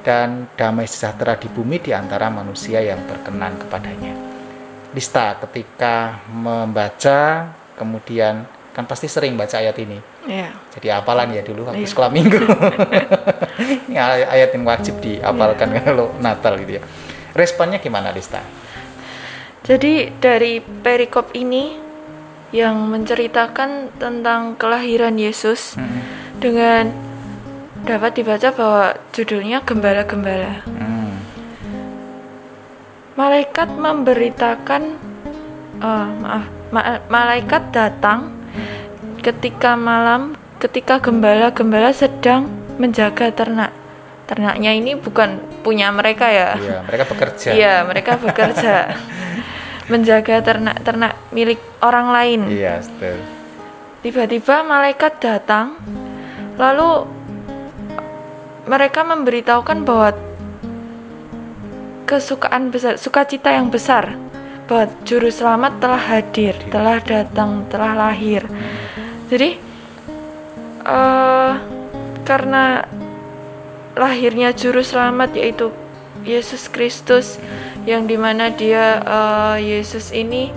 dan 0.00 0.48
damai 0.56 0.88
sejahtera 0.88 1.36
di 1.36 1.46
bumi 1.46 1.76
di 1.76 1.92
antara 1.92 2.32
manusia 2.32 2.80
yang 2.80 3.04
berkenan 3.04 3.60
kepadanya. 3.60 4.16
Lista 4.90 5.36
ketika 5.38 6.18
membaca 6.26 7.52
kemudian 7.76 8.42
kan 8.70 8.86
pasti 8.86 9.06
sering 9.06 9.34
baca 9.34 9.58
ayat 9.58 9.76
ini. 9.78 9.98
ya 10.24 10.48
Jadi 10.72 10.88
hafalan 10.88 11.34
ya 11.34 11.42
dulu 11.42 11.66
waktu 11.68 11.82
Iya. 11.84 11.90
sekolah 11.90 12.08
minggu. 12.08 12.38
Ini 13.90 13.98
ay- 13.98 14.28
ayat 14.30 14.50
yang 14.54 14.64
wajib 14.64 15.02
dihafalkan 15.02 15.68
kalau 15.82 16.14
Natal 16.22 16.54
gitu 16.56 16.78
ya. 16.78 16.82
Responnya 17.34 17.78
gimana 17.78 18.10
Lista? 18.10 18.42
Jadi 19.62 20.10
dari 20.18 20.58
perikop 20.58 21.30
ini 21.36 21.76
yang 22.50 22.90
menceritakan 22.90 23.94
tentang 24.02 24.58
kelahiran 24.58 25.14
Yesus 25.14 25.78
Hmm. 25.78 26.02
dengan 26.42 26.90
dapat 27.86 28.18
dibaca 28.18 28.50
bahwa 28.50 28.98
judulnya 29.14 29.62
Gembala-Gembala. 29.62 30.66
Hmm. 30.66 31.14
Malaikat 33.14 33.68
memberitakan 33.70 34.82
eh, 35.80 36.08
maaf, 36.20 36.44
ma- 36.74 37.02
malaikat 37.08 37.72
datang 37.72 38.34
ketika 39.20 39.76
malam 39.76 40.36
ketika 40.60 41.00
gembala-gembala 41.00 41.92
sedang 41.92 42.48
menjaga 42.76 43.32
ternak. 43.32 43.72
Ternaknya 44.30 44.70
ini 44.78 44.94
bukan 44.94 45.42
punya 45.66 45.90
mereka 45.90 46.30
ya. 46.30 46.54
Iya, 46.54 46.78
mereka 46.86 47.04
bekerja. 47.10 47.48
Iya, 47.50 47.74
mereka 47.82 48.14
bekerja 48.14 48.94
menjaga 49.90 50.38
ternak-ternak 50.38 51.18
milik 51.34 51.58
orang 51.82 52.14
lain. 52.14 52.40
Iya, 52.46 52.78
betul. 52.78 53.18
Tiba-tiba 54.06 54.62
malaikat 54.62 55.18
datang, 55.18 55.82
lalu 56.54 57.10
mereka 58.70 59.02
memberitahukan 59.02 59.82
bahwa 59.82 60.14
kesukaan 62.06 62.70
besar, 62.70 62.94
sukacita 63.02 63.50
yang 63.50 63.66
besar 63.66 64.14
bahwa 64.70 64.86
juru 65.02 65.26
selamat 65.26 65.82
telah 65.82 65.98
hadir, 65.98 66.54
telah 66.70 67.02
datang, 67.02 67.66
telah 67.66 67.98
lahir. 67.98 68.46
Jadi 69.26 69.58
eh 70.86 71.52
karena 72.22 72.86
lahirnya 74.00 74.56
juru 74.56 74.80
selamat 74.80 75.36
yaitu 75.36 75.68
Yesus 76.24 76.72
Kristus 76.72 77.36
yang 77.84 78.08
di 78.08 78.16
mana 78.16 78.48
dia 78.48 79.04
eh, 79.04 79.76
Yesus 79.76 80.08
ini 80.16 80.48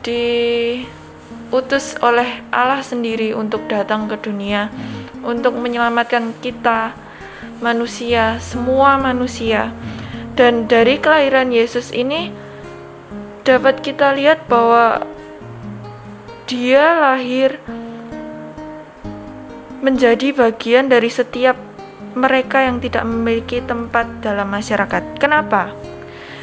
diutus 0.00 1.94
oleh 2.00 2.40
Allah 2.48 2.80
sendiri 2.80 3.36
untuk 3.36 3.68
datang 3.68 4.08
ke 4.08 4.16
dunia 4.16 4.72
untuk 5.20 5.54
menyelamatkan 5.60 6.32
kita 6.40 6.96
manusia 7.62 8.40
semua 8.42 8.98
manusia. 8.98 9.70
Dan 10.32 10.64
dari 10.64 10.96
kelahiran 10.96 11.52
Yesus 11.52 11.92
ini 11.92 12.32
dapat 13.44 13.84
kita 13.84 14.16
lihat 14.16 14.48
bahwa 14.48 15.04
dia 16.48 16.96
lahir 16.98 17.60
menjadi 19.84 20.32
bagian 20.32 20.88
dari 20.88 21.12
setiap 21.12 21.71
mereka 22.12 22.64
yang 22.64 22.78
tidak 22.78 23.04
memiliki 23.04 23.60
tempat 23.64 24.20
dalam 24.20 24.48
masyarakat. 24.52 25.16
Kenapa? 25.16 25.72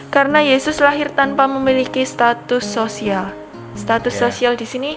Karena 0.09 0.41
Yesus 0.41 0.81
lahir 0.81 1.13
tanpa 1.13 1.45
memiliki 1.45 2.01
status 2.01 2.65
sosial. 2.65 3.29
Status 3.77 4.17
Ya. 4.17 4.21
sosial 4.27 4.53
di 4.57 4.65
sini 4.65 4.91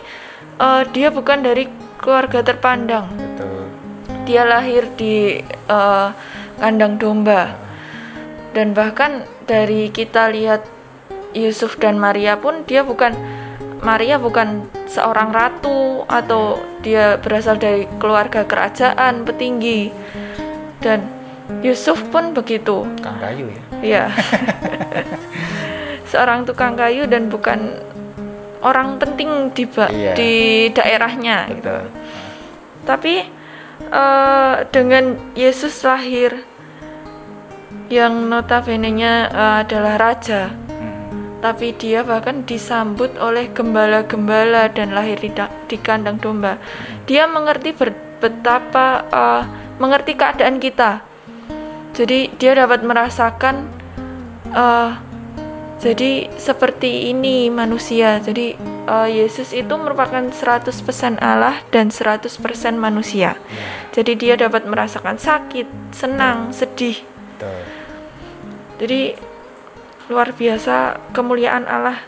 eh, 0.57 0.83
dia 0.93 1.13
bukan 1.13 1.45
dari 1.45 1.69
keluarga 2.01 2.41
terpandang. 2.41 3.13
Betul. 3.13 3.69
Dia 4.25 4.43
lahir 4.49 4.89
di 4.97 5.45
eh, 5.49 6.09
kandang 6.59 6.97
domba. 6.97 7.59
Dan 8.53 8.77
bahkan 8.77 9.25
dari 9.49 9.89
kita 9.89 10.29
lihat 10.29 10.65
Yusuf 11.33 11.81
dan 11.81 11.97
Maria 11.97 12.37
pun 12.37 12.65
dia 12.69 12.85
bukan 12.85 13.17
Maria 13.83 14.21
bukan 14.21 14.69
seorang 14.87 15.35
ratu 15.35 16.07
atau 16.07 16.61
dia 16.87 17.19
berasal 17.19 17.59
dari 17.59 17.89
keluarga 17.99 18.47
kerajaan 18.47 19.27
petinggi. 19.27 19.91
Dan 20.83 21.01
Yusuf 21.63 21.99
pun 22.11 22.33
begitu. 22.33 22.83
Kang 22.99 23.19
kayu 23.19 23.47
ya. 23.47 23.63
Iya. 23.81 24.05
Seorang 26.11 26.45
tukang 26.45 26.75
kayu 26.75 27.07
dan 27.07 27.27
bukan 27.27 27.59
orang 28.61 28.99
penting 28.99 29.51
di 29.51 29.65
ba- 29.65 29.89
Iya. 29.89 30.13
di 30.15 30.33
daerahnya 30.71 31.47
gitu. 31.51 31.73
Betul. 31.73 31.83
Tapi 32.83 33.15
eh, 33.83 34.55
dengan 34.71 35.05
Yesus 35.35 35.83
lahir 35.83 36.47
yang 37.89 38.29
notabene-nya 38.29 39.13
eh, 39.29 39.55
adalah 39.67 39.95
raja, 39.99 40.51
Hmm. 40.73 41.39
tapi 41.41 41.73
dia 41.75 42.03
bahkan 42.03 42.43
disambut 42.43 43.17
oleh 43.19 43.49
gembala-gembala 43.51 44.69
dan 44.69 44.93
lahir 44.93 45.17
di, 45.17 45.31
di 45.67 45.77
kandang 45.77 46.17
domba. 46.17 46.57
Dia 47.05 47.27
mengerti 47.27 47.73
ber- 47.73 47.97
betapa 48.19 49.05
eh, 49.09 49.43
mengerti 49.83 50.15
keadaan 50.15 50.63
kita. 50.63 51.03
Jadi 51.99 52.31
dia 52.39 52.55
dapat 52.55 52.87
merasakan 52.87 53.67
eh, 54.55 54.91
Jadi 55.83 56.31
seperti 56.39 57.11
ini 57.11 57.51
manusia. 57.51 58.23
Jadi 58.23 58.55
uh, 58.87 59.11
Yesus 59.11 59.51
itu 59.51 59.75
merupakan 59.75 60.23
100% 60.31 60.71
Allah 61.19 61.59
dan 61.75 61.91
100% 61.91 62.31
manusia. 62.79 63.35
Jadi 63.91 64.15
dia 64.15 64.39
dapat 64.39 64.63
merasakan 64.63 65.19
sakit, 65.19 65.67
senang, 65.91 66.55
sedih. 66.55 67.03
Jadi 68.79 69.19
luar 70.07 70.31
biasa 70.31 71.03
kemuliaan 71.11 71.67
Allah 71.67 71.99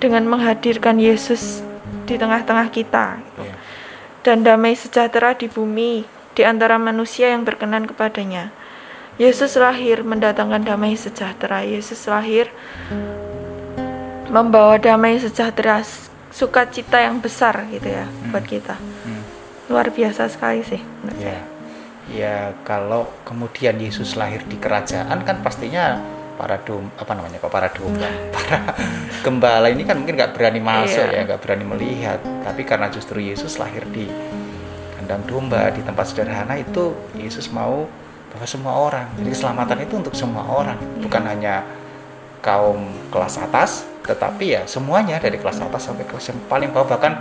dengan 0.00 0.24
menghadirkan 0.24 0.96
Yesus 0.96 1.60
di 2.08 2.16
tengah-tengah 2.16 2.72
kita. 2.72 3.20
Iya. 3.20 3.54
Dan 4.24 4.48
damai 4.48 4.72
sejahtera 4.72 5.36
di 5.36 5.52
bumi 5.52 6.15
di 6.36 6.44
antara 6.44 6.76
manusia 6.76 7.32
yang 7.32 7.42
berkenan 7.42 7.88
kepadanya. 7.88 8.52
Yesus 9.16 9.56
lahir 9.56 10.04
mendatangkan 10.04 10.60
damai 10.62 10.92
sejahtera. 10.92 11.64
Yesus 11.64 12.04
lahir 12.04 12.52
membawa 14.28 14.76
damai 14.76 15.16
sejahtera, 15.16 15.80
sukacita 16.28 17.00
yang 17.00 17.24
besar 17.24 17.64
gitu 17.72 17.88
ya 17.88 18.04
buat 18.28 18.44
kita. 18.44 18.76
Hmm. 18.76 19.24
Luar 19.72 19.88
biasa 19.88 20.28
sekali 20.28 20.60
sih 20.60 20.78
menurut 21.02 21.16
Ya. 21.16 21.32
saya. 21.32 21.42
Ya, 22.06 22.36
kalau 22.62 23.10
kemudian 23.26 23.82
Yesus 23.82 24.14
lahir 24.14 24.44
di 24.46 24.54
kerajaan 24.60 25.26
kan 25.26 25.42
pastinya 25.42 25.98
para 26.36 26.60
dom 26.62 26.92
apa 27.00 27.16
namanya 27.16 27.40
kok 27.40 27.48
para 27.48 27.66
domba 27.72 28.06
para 28.36 28.76
gembala 29.24 29.72
ini 29.72 29.82
kan 29.82 29.96
mungkin 29.96 30.14
nggak 30.14 30.36
berani 30.36 30.60
masuk 30.60 31.02
Iya. 31.02 31.16
ya 31.16 31.20
nggak 31.24 31.40
berani 31.40 31.64
melihat 31.64 32.20
tapi 32.44 32.62
karena 32.62 32.92
justru 32.92 33.24
Yesus 33.24 33.56
lahir 33.56 33.88
di 33.88 34.04
kandang 35.06 35.22
domba 35.30 35.70
di 35.70 35.86
tempat 35.86 36.10
sederhana 36.10 36.58
itu 36.58 36.90
Yesus 37.14 37.46
mau 37.54 37.86
bahwa 38.34 38.46
semua 38.50 38.74
orang. 38.74 39.06
Jadi 39.14 39.30
keselamatan 39.30 39.78
itu 39.86 39.94
untuk 39.94 40.14
semua 40.18 40.42
orang. 40.50 40.74
Bukan 40.98 41.22
hanya 41.22 41.62
kaum 42.42 42.90
kelas 43.14 43.38
atas 43.38 43.86
tetapi 44.02 44.58
ya 44.58 44.62
semuanya 44.66 45.22
dari 45.22 45.38
kelas 45.38 45.62
atas 45.62 45.86
sampai 45.86 46.02
kelas 46.10 46.34
yang 46.34 46.42
paling 46.50 46.74
bawah. 46.74 46.98
Bahkan 46.98 47.12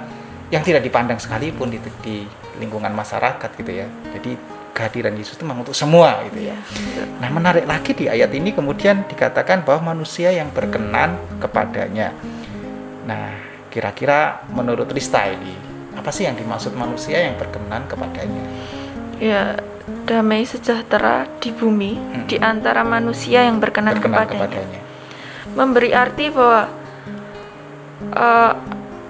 yang 0.49 0.65
tidak 0.65 0.81
dipandang 0.81 1.21
sekalipun 1.21 1.69
di, 1.69 1.77
di 2.01 2.25
lingkungan 2.57 2.89
masyarakat 2.89 3.49
gitu 3.53 3.69
ya. 3.69 3.85
Jadi 4.17 4.33
kehadiran 4.73 5.13
Yesus 5.13 5.37
itu 5.37 5.45
memang 5.45 5.61
untuk 5.61 5.77
semua 5.77 6.25
gitu 6.25 6.41
ya. 6.41 6.57
Iya. 6.57 7.05
Nah, 7.21 7.29
menarik 7.29 7.69
lagi 7.69 7.93
di 7.93 8.09
ayat 8.09 8.33
ini 8.33 8.49
kemudian 8.49 9.05
dikatakan 9.05 9.61
bahwa 9.61 9.93
manusia 9.93 10.33
yang 10.33 10.49
berkenan 10.49 11.21
kepadanya. 11.37 12.11
Nah, 13.05 13.39
kira-kira 13.69 14.43
menurut 14.51 14.89
Rista 14.91 15.23
ini, 15.29 15.74
apa 15.95 16.09
sih 16.09 16.23
yang 16.23 16.35
dimaksud 16.35 16.73
manusia 16.73 17.17
yang 17.17 17.35
berkenan 17.35 17.87
kepadanya? 17.87 18.43
Ya, 19.17 19.55
damai 20.03 20.43
sejahtera 20.43 21.25
di 21.39 21.49
bumi 21.49 21.95
Hmm. 21.95 22.25
di 22.25 22.37
antara 22.37 22.83
manusia 22.83 23.43
yang 23.43 23.57
berkenan, 23.57 23.95
Berkenan 23.95 24.27
kepadanya. 24.27 24.45
kepadanya. 24.47 24.79
Memberi 25.55 25.89
arti 25.91 26.25
bahwa 26.29 26.61
eh, 28.05 28.51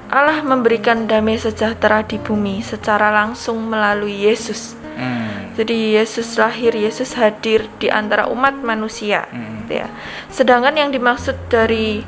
Allah 0.05 0.39
memberikan 0.41 1.09
damai 1.09 1.35
sejahtera 1.35 2.05
di 2.05 2.15
bumi 2.15 2.61
secara 2.61 3.09
langsung 3.09 3.57
melalui 3.65 4.13
Yesus. 4.21 4.77
Hmm. 4.95 5.51
Jadi 5.57 5.97
Yesus 5.97 6.37
lahir, 6.37 6.71
Yesus 6.71 7.15
hadir 7.15 7.65
di 7.77 7.89
antara 7.89 8.29
umat 8.29 8.53
manusia. 8.55 9.25
Hmm. 9.27 9.65
gitu 9.65 9.81
ya. 9.81 9.89
Sedangkan 10.29 10.77
yang 10.77 10.93
dimaksud 10.93 11.49
dari 11.49 12.05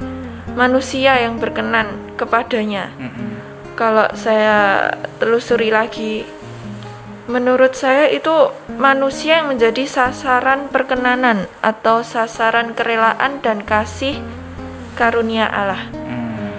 manusia 0.53 1.17
yang 1.17 1.41
berkenan 1.41 1.89
kepadanya, 2.15 2.93
Hmm. 2.93 3.36
Kalau 3.77 4.09
saya 4.17 4.89
telusuri 5.21 5.69
lagi, 5.69 6.25
menurut 7.29 7.77
saya 7.77 8.09
itu 8.09 8.49
manusia 8.81 9.39
yang 9.39 9.53
menjadi 9.53 9.85
sasaran 9.85 10.73
perkenanan 10.73 11.45
atau 11.61 12.01
sasaran 12.01 12.73
kerelaan 12.73 13.37
dan 13.45 13.61
kasih 13.61 14.17
karunia 14.97 15.45
Allah. 15.45 15.93
Hmm. 15.93 16.49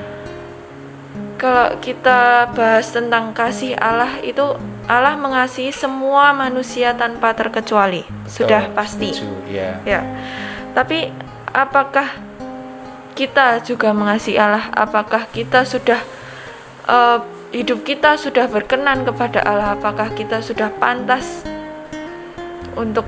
Kalau 1.42 1.74
kita 1.82 2.54
bahas 2.54 2.86
tentang 2.94 3.34
kasih 3.34 3.74
Allah 3.74 4.22
itu 4.22 4.54
Allah 4.86 5.18
mengasihi 5.18 5.74
semua 5.74 6.30
manusia 6.30 6.94
tanpa 6.94 7.34
terkecuali. 7.34 8.06
Sudah 8.30 8.70
pasti. 8.72 9.10
setuju, 9.10 9.50
ya. 9.50 9.82
Ya. 9.82 10.00
Tapi 10.72 11.10
apakah 11.50 12.14
kita 13.18 13.58
juga 13.66 13.90
mengasihi 13.90 14.38
Allah? 14.38 14.70
Apakah 14.72 15.26
kita 15.34 15.66
sudah 15.66 15.98
eh, 16.88 17.18
hidup 17.52 17.84
kita 17.84 18.16
sudah 18.16 18.48
berkenan 18.48 19.04
kepada 19.04 19.44
Allah? 19.44 19.76
Apakah 19.76 20.12
kita 20.16 20.40
sudah 20.40 20.72
pantas 20.72 21.44
untuk 22.76 23.04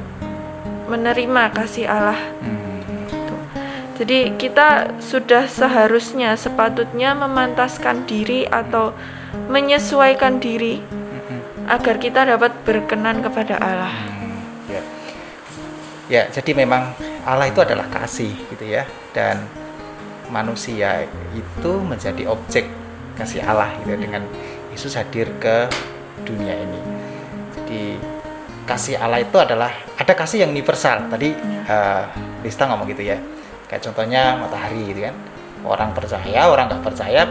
menerima 0.87 1.51
kasih 1.57 1.89
Allah? 1.89 2.21
Hmm. 2.45 2.59
Jadi 4.01 4.33
kita 4.41 4.97
sudah 4.97 5.45
seharusnya 5.45 6.33
sepatutnya 6.33 7.13
memantaskan 7.13 8.09
diri 8.09 8.49
atau 8.49 8.97
menyesuaikan 9.53 10.41
diri 10.41 10.81
Hmm. 11.31 11.71
agar 11.71 12.03
kita 12.03 12.27
dapat 12.27 12.51
berkenan 12.67 13.23
kepada 13.23 13.55
Allah. 13.63 13.95
Hmm, 13.95 14.43
ya. 14.67 14.83
ya, 16.11 16.23
jadi 16.27 16.59
memang 16.59 16.91
Allah 17.23 17.47
itu 17.47 17.63
adalah 17.63 17.87
kasih 17.87 18.35
gitu 18.51 18.67
ya, 18.67 18.83
dan 19.15 19.47
manusia 20.27 21.07
itu 21.39 21.73
menjadi 21.87 22.27
objek 22.27 22.67
kasih 23.21 23.45
Allah 23.45 23.69
gitu 23.85 23.93
ya, 23.93 23.99
dengan 24.01 24.23
Yesus 24.73 24.97
hadir 24.97 25.29
ke 25.37 25.69
dunia 26.25 26.57
ini. 26.57 26.81
Jadi 27.53 27.83
kasih 28.65 28.97
Allah 28.97 29.21
itu 29.21 29.37
adalah 29.37 29.69
ada 30.01 30.13
kasih 30.17 30.47
yang 30.47 30.51
universal. 30.57 31.13
Tadi 31.13 31.37
Lista 32.41 32.65
ngomong 32.65 32.89
gitu 32.89 33.05
ya, 33.05 33.21
kayak 33.69 33.85
contohnya 33.85 34.41
matahari 34.41 34.97
gitu 34.97 35.05
kan, 35.05 35.15
orang 35.69 35.91
percaya, 35.93 36.49
orang 36.49 36.73
nggak 36.73 36.85
percaya, 36.89 37.29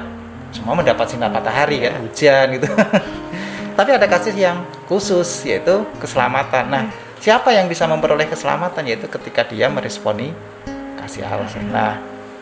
semua 0.53 0.77
mendapat 0.77 1.05
sinar 1.09 1.33
matahari 1.33 1.81
kan, 1.81 1.97
hujan 2.05 2.45
gitu. 2.53 2.69
Tapi 3.77 3.89
ada 3.95 4.05
kasih 4.05 4.35
yang 4.35 4.67
khusus 4.85 5.47
yaitu 5.47 5.87
keselamatan. 5.97 6.67
Nah, 6.67 6.83
siapa 7.17 7.55
yang 7.55 7.71
bisa 7.71 7.87
memperoleh 7.87 8.27
keselamatan 8.27 8.85
yaitu 8.85 9.07
ketika 9.07 9.47
dia 9.47 9.71
meresponi 9.71 10.35
kasih 10.99 11.25
Allah. 11.25 11.47
Nah, 11.71 11.93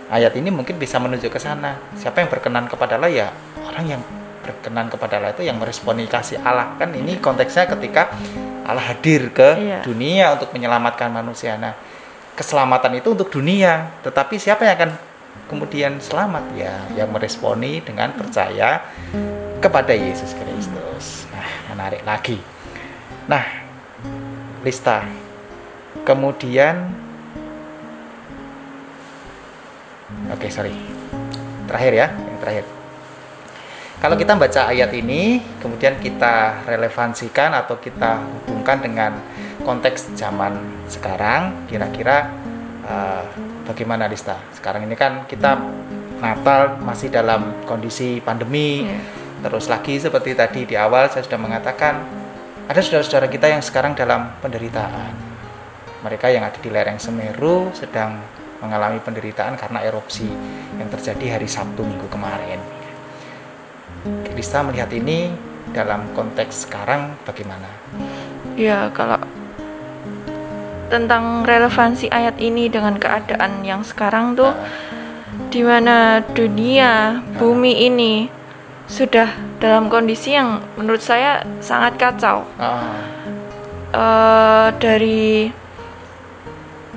ayat 0.08 0.34
ini 0.40 0.50
mungkin 0.50 0.80
bisa 0.80 0.98
menuju 1.00 1.28
ke 1.28 1.40
sana. 1.40 1.76
Siapa 1.96 2.24
yang 2.24 2.30
berkenan 2.32 2.66
kepada 2.68 2.96
Allah 2.96 3.12
ya 3.12 3.28
orang 3.64 3.86
yang 3.98 4.02
berkenan 4.44 4.88
kepada 4.88 5.20
Allah 5.20 5.32
itu 5.36 5.44
yang 5.44 5.60
meresponi 5.60 6.08
kasih 6.08 6.40
Allah. 6.42 6.80
Kan 6.80 6.96
ini 6.96 7.20
konteksnya 7.20 7.68
ketika 7.68 8.12
Allah 8.64 8.84
hadir 8.96 9.32
ke 9.32 9.50
Iya. 9.60 9.80
dunia 9.84 10.26
untuk 10.40 10.52
menyelamatkan 10.56 11.12
manusia. 11.12 11.56
Nah, 11.60 11.76
keselamatan 12.36 13.00
itu 13.00 13.12
untuk 13.16 13.28
dunia, 13.32 13.92
tetapi 14.04 14.40
siapa 14.40 14.64
yang 14.64 14.76
akan 14.80 14.92
kemudian 15.48 16.00
selamat 16.04 16.44
ya 16.56 16.76
yang 16.96 17.08
meresponi 17.12 17.80
dengan 17.80 18.12
percaya 18.16 18.84
kepada 19.64 19.96
Yesus 19.96 20.36
Kristus. 20.36 21.28
Nah, 21.32 21.48
menarik 21.76 22.04
lagi. 22.04 22.40
Nah, 23.28 23.44
Lista. 24.64 25.04
Kemudian 26.04 26.88
Oke, 30.32 30.48
sorry. 30.48 30.72
Terakhir 31.68 31.94
ya, 31.94 32.08
yang 32.16 32.40
terakhir. 32.40 32.66
Kalau 33.98 34.14
kita 34.14 34.38
baca 34.38 34.62
ayat 34.70 34.94
ini, 34.94 35.42
kemudian 35.58 35.98
kita 35.98 36.64
relevansikan 36.70 37.52
atau 37.52 37.82
kita 37.82 38.22
hubungkan 38.46 38.78
dengan 38.80 39.12
konteks 39.66 40.14
zaman 40.14 40.54
sekarang, 40.86 41.66
kira-kira 41.66 42.30
eh, 42.86 43.26
bagaimana 43.68 44.06
Lista? 44.08 44.38
Sekarang 44.56 44.86
ini 44.86 44.94
kan 44.94 45.26
kita 45.26 45.60
Natal 46.22 46.78
masih 46.82 47.10
dalam 47.10 47.66
kondisi 47.66 48.22
pandemi, 48.22 48.86
Iya. 48.86 49.02
terus 49.44 49.66
lagi 49.68 49.98
seperti 50.00 50.34
tadi 50.34 50.64
di 50.66 50.74
awal 50.78 51.10
saya 51.12 51.26
sudah 51.26 51.42
mengatakan 51.42 52.00
ada 52.70 52.80
saudara-saudara 52.80 53.28
kita 53.28 53.50
yang 53.50 53.62
sekarang 53.66 53.92
dalam 53.98 54.30
penderitaan. 54.40 55.14
Mereka 56.06 56.30
yang 56.30 56.46
ada 56.46 56.58
di 56.62 56.70
lereng 56.70 57.02
Semeru 57.02 57.74
sedang 57.74 58.22
mengalami 58.64 58.98
penderitaan 59.02 59.58
karena 59.58 59.86
erupsi 59.86 60.28
yang 60.78 60.90
terjadi 60.90 61.38
hari 61.38 61.50
Sabtu 61.50 61.86
minggu 61.86 62.08
kemarin. 62.10 62.60
Krista 64.28 64.64
melihat 64.64 64.90
ini 64.94 65.34
dalam 65.74 66.08
konteks 66.14 66.70
sekarang 66.70 67.18
bagaimana? 67.28 67.68
Ya, 68.56 68.90
kalau 68.94 69.20
tentang 70.88 71.44
relevansi 71.44 72.08
ayat 72.08 72.40
ini 72.40 72.72
dengan 72.72 72.96
keadaan 72.96 73.62
yang 73.68 73.84
sekarang 73.84 74.40
tuh 74.40 74.56
Nah, 74.56 74.96
di 75.52 75.62
mana 75.62 76.24
dunia, 76.34 77.22
bumi 77.36 77.86
ini 77.86 78.32
sudah 78.88 79.28
dalam 79.60 79.92
kondisi 79.92 80.34
yang 80.34 80.64
menurut 80.80 81.04
saya 81.04 81.44
sangat 81.60 82.00
kacau. 82.00 82.48
ah, 82.58 83.18
Eh, 83.88 84.68
dari 84.84 85.48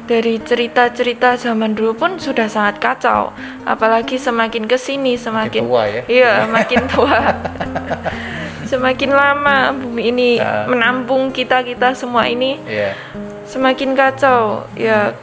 dari 0.04 0.38
cerita-cerita 0.38 1.34
zaman 1.34 1.72
dulu 1.72 1.94
pun 1.94 2.10
sudah 2.16 2.46
sangat 2.46 2.78
kacau, 2.78 3.30
apalagi 3.62 4.16
semakin 4.16 4.66
ke 4.66 4.74
sini 4.74 5.14
makin 5.14 5.22
semakin 5.22 5.62
tua 5.66 5.82
ya. 5.86 6.02
Iya, 6.08 6.32
makin 6.46 6.82
tua. 6.88 7.16
semakin 8.70 9.10
lama 9.10 9.74
bumi 9.74 10.02
ini 10.10 10.30
Ya. 10.38 10.66
menampung 10.66 11.34
kita-kita 11.34 11.90
semua 11.94 12.26
ini 12.26 12.54
Iya. 12.64 12.94
semakin 13.44 13.98
kacau. 13.98 14.66
Ya 14.78 15.14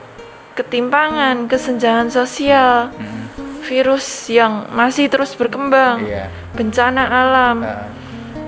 ketimpangan, 0.54 1.48
kesenjangan 1.48 2.10
sosial, 2.10 2.90
Mm-mm. 2.92 3.64
virus 3.64 4.28
yang 4.28 4.68
masih 4.74 5.08
terus 5.08 5.32
berkembang, 5.32 6.02
Iya. 6.04 6.28
bencana 6.58 7.04
alam, 7.08 7.58
Ah, 7.62 7.88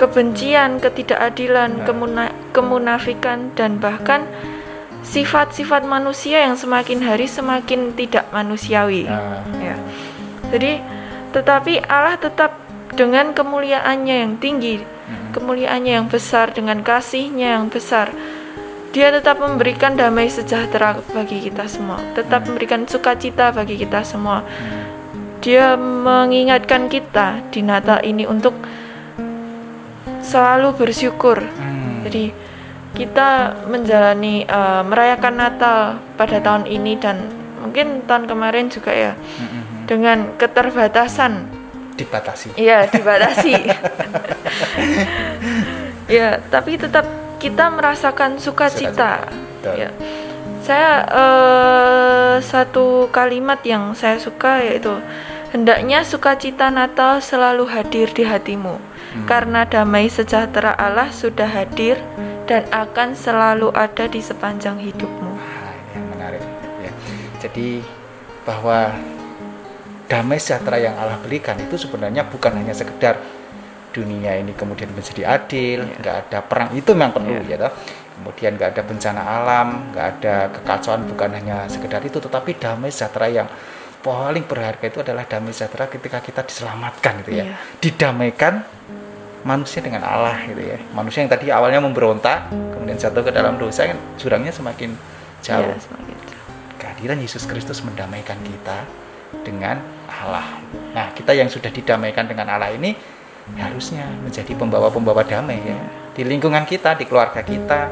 kebencian, 0.01 0.79
ketidakadilan, 0.79 1.79
Nah. 1.79 1.85
kemuna- 1.85 2.35
kemunafikan 2.51 3.53
dan 3.53 3.77
bahkan 3.77 4.25
sifat-sifat 5.03 5.87
manusia 5.87 6.43
yang 6.43 6.59
semakin 6.59 6.99
hari 7.03 7.25
semakin 7.25 7.95
tidak 7.95 8.27
manusiawi. 8.29 9.07
ah, 9.07 9.41
Ya. 9.59 9.75
Jadi 10.49 10.81
tetapi 11.29 11.85
Allah 11.85 12.17
tetap 12.17 12.57
dengan 12.93 13.31
kemuliaannya 13.37 14.15
yang 14.25 14.33
tinggi, 14.41 14.81
mm-mm. 14.81 15.31
kemuliaannya 15.31 15.93
yang 16.01 16.07
besar 16.09 16.51
dengan 16.51 16.81
kasihnya 16.81 17.59
yang 17.59 17.69
besar. 17.69 18.09
Dia 18.89 19.13
tetap 19.13 19.37
memberikan 19.37 19.93
damai 19.93 20.33
sejahtera 20.33 20.97
bagi 21.13 21.45
kita 21.45 21.69
semua, 21.69 22.01
tetap 22.17 22.49
memberikan 22.49 22.89
sukacita 22.89 23.53
bagi 23.53 23.77
kita 23.77 24.01
semua. 24.01 24.41
Dia 25.45 25.77
mengingatkan 25.77 26.89
kita 26.89 27.45
di 27.53 27.61
Natal 27.61 28.01
ini 28.01 28.25
untuk 28.25 28.57
selalu 30.25 30.73
bersyukur. 30.73 31.37
Hmm. 31.45 32.01
Jadi 32.09 32.48
kita 32.99 33.55
menjalani 33.71 34.43
eh, 34.43 34.83
merayakan 34.83 35.35
Natal 35.39 36.03
pada 36.19 36.43
tahun 36.43 36.67
ini 36.67 36.99
dan 36.99 37.31
mungkin 37.63 38.03
tahun 38.03 38.27
kemarin 38.27 38.67
juga 38.67 38.91
ya 38.91 39.13
Mm-mm. 39.15 39.87
dengan 39.87 40.35
keterbatasan 40.35 41.59
dibatasi. 41.99 42.47
Iya, 42.55 42.87
dibatasi. 42.87 43.53
ya, 46.19 46.39
tapi 46.47 46.79
tetap 46.79 47.03
kita 47.43 47.67
merasakan 47.67 48.39
sukacita. 48.39 49.27
Ya. 49.63 49.91
Saya 50.63 50.91
eh, 51.07 52.35
satu 52.39 53.11
kalimat 53.11 53.59
yang 53.67 53.91
saya 53.95 54.15
suka 54.15 54.63
yaitu 54.63 54.95
hendaknya 55.51 56.07
sukacita 56.07 56.71
Natal 56.71 57.19
selalu 57.19 57.67
hadir 57.67 58.07
di 58.15 58.23
hatimu 58.23 58.79
karena 59.25 59.65
damai 59.65 60.05
sejahtera 60.05 60.77
Allah 60.77 61.09
sudah 61.09 61.49
hadir 61.49 61.97
dan 62.49 62.65
akan 62.73 63.13
selalu 63.13 63.69
ada 63.77 64.09
di 64.09 64.17
sepanjang 64.17 64.81
hidupmu. 64.81 65.31
Nah, 65.37 65.69
ini 65.69 65.93
yang 65.93 66.05
menarik 66.09 66.41
ya. 66.81 66.91
Jadi 67.45 67.77
bahwa 68.41 68.89
damai 70.09 70.41
sejahtera 70.41 70.81
yang 70.81 70.97
Allah 70.97 71.21
berikan 71.21 71.53
itu 71.61 71.77
sebenarnya 71.77 72.25
bukan 72.25 72.57
hanya 72.57 72.73
sekedar 72.73 73.21
dunia 73.93 74.33
ini 74.33 74.57
kemudian 74.57 74.89
menjadi 74.89 75.29
adil, 75.29 75.85
Iya. 75.85 75.95
nggak 76.01 76.15
ada 76.25 76.39
perang 76.41 76.69
itu 76.73 76.89
memang 76.97 77.13
perlu 77.13 77.37
ya 77.45 77.61
toh. 77.61 77.73
Kemudian 78.17 78.57
nggak 78.57 78.69
ada 78.75 78.81
bencana 78.83 79.21
alam, 79.21 79.67
nggak 79.93 80.05
ada 80.17 80.35
kekacauan 80.51 81.05
bukan 81.05 81.29
hanya 81.37 81.69
sekedar 81.69 82.01
itu, 82.01 82.17
tetapi 82.17 82.57
damai 82.57 82.89
sejahtera 82.89 83.29
yang 83.29 83.47
paling 84.01 84.49
berharga 84.49 84.89
itu 84.89 84.99
adalah 85.05 85.23
damai 85.29 85.53
sejahtera 85.53 85.85
ketika 85.85 86.17
kita 86.19 86.41
diselamatkan 86.41 87.21
gitu 87.21 87.31
ya, 87.37 87.45
Iya. 87.45 87.55
didamaikan 87.77 88.53
manusia 89.41 89.79
dengan 89.79 90.03
Allah 90.03 90.35
gitu 90.45 90.59
ya. 90.59 90.77
Manusia 90.91 91.23
yang 91.23 91.31
tadi 91.31 91.47
awalnya 91.49 91.79
memberontak, 91.79 92.51
kemudian 92.51 92.95
jatuh 92.95 93.23
ke 93.23 93.31
dalam 93.31 93.55
dosa 93.55 93.87
kan 93.87 93.97
jurangnya 94.15 94.51
semakin 94.51 94.93
jauh 95.39 95.71
Ya, 95.71 95.79
semakin 95.79 96.15
jauh. 96.27 96.47
kehadiran 96.75 97.17
Yesus 97.19 97.43
Kristus 97.43 97.79
mendamaikan 97.81 98.35
kita 98.39 98.83
dengan 99.45 99.79
Allah. 100.09 100.59
Nah, 100.91 101.13
kita 101.13 101.31
yang 101.31 101.47
sudah 101.47 101.69
didamaikan 101.69 102.25
dengan 102.25 102.49
Allah 102.49 102.71
ini 102.71 102.93
harusnya 103.55 104.05
menjadi 104.21 104.53
pembawa-pembawa 104.53 105.25
damai 105.25 105.57
ya 105.59 105.79
di 106.13 106.21
lingkungan 106.21 106.65
kita, 106.65 106.93
di 106.93 107.05
keluarga 107.05 107.39
kita, 107.41 107.89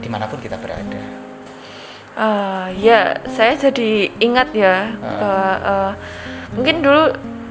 di 0.00 0.08
mana 0.08 0.26
pun 0.26 0.40
kita 0.40 0.56
berada. 0.56 1.02
Ah, 2.12 2.66
ya, 2.74 3.16
saya 3.30 3.54
jadi 3.54 4.10
ingat 4.18 4.50
ya 4.50 4.92
Ah. 4.98 5.14
bahwa 5.20 5.46
eh, 5.62 5.92
mungkin 6.52 6.76
dulu 6.82 7.02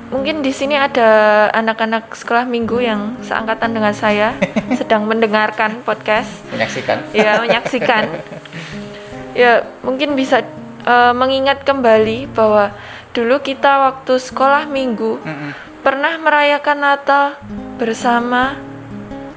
mungkin 0.09 0.41
di 0.41 0.49
sini 0.49 0.73
ada 0.73 1.47
anak-anak 1.53 2.13
sekolah 2.17 2.45
minggu 2.49 2.81
yang 2.81 3.15
seangkatan 3.21 3.73
dengan 3.73 3.93
saya 3.93 4.33
sedang 4.79 5.05
mendengarkan 5.05 5.81
podcast, 5.85 6.41
Menyaksikan. 6.53 6.97
ya 7.13 7.41
menyaksikan. 7.41 8.03
Ya, 9.37 9.63
mungkin 9.85 10.17
bisa 10.17 10.41
eh, 10.83 11.13
mengingat 11.13 11.63
kembali 11.63 12.33
bahwa 12.33 12.73
dulu 13.13 13.39
kita 13.39 13.89
waktu 13.89 14.17
sekolah 14.17 14.65
minggu 14.65 15.21
Mm-mm. 15.21 15.51
pernah 15.85 16.17
merayakan 16.17 16.77
Natal 16.81 17.25
bersama 17.77 18.57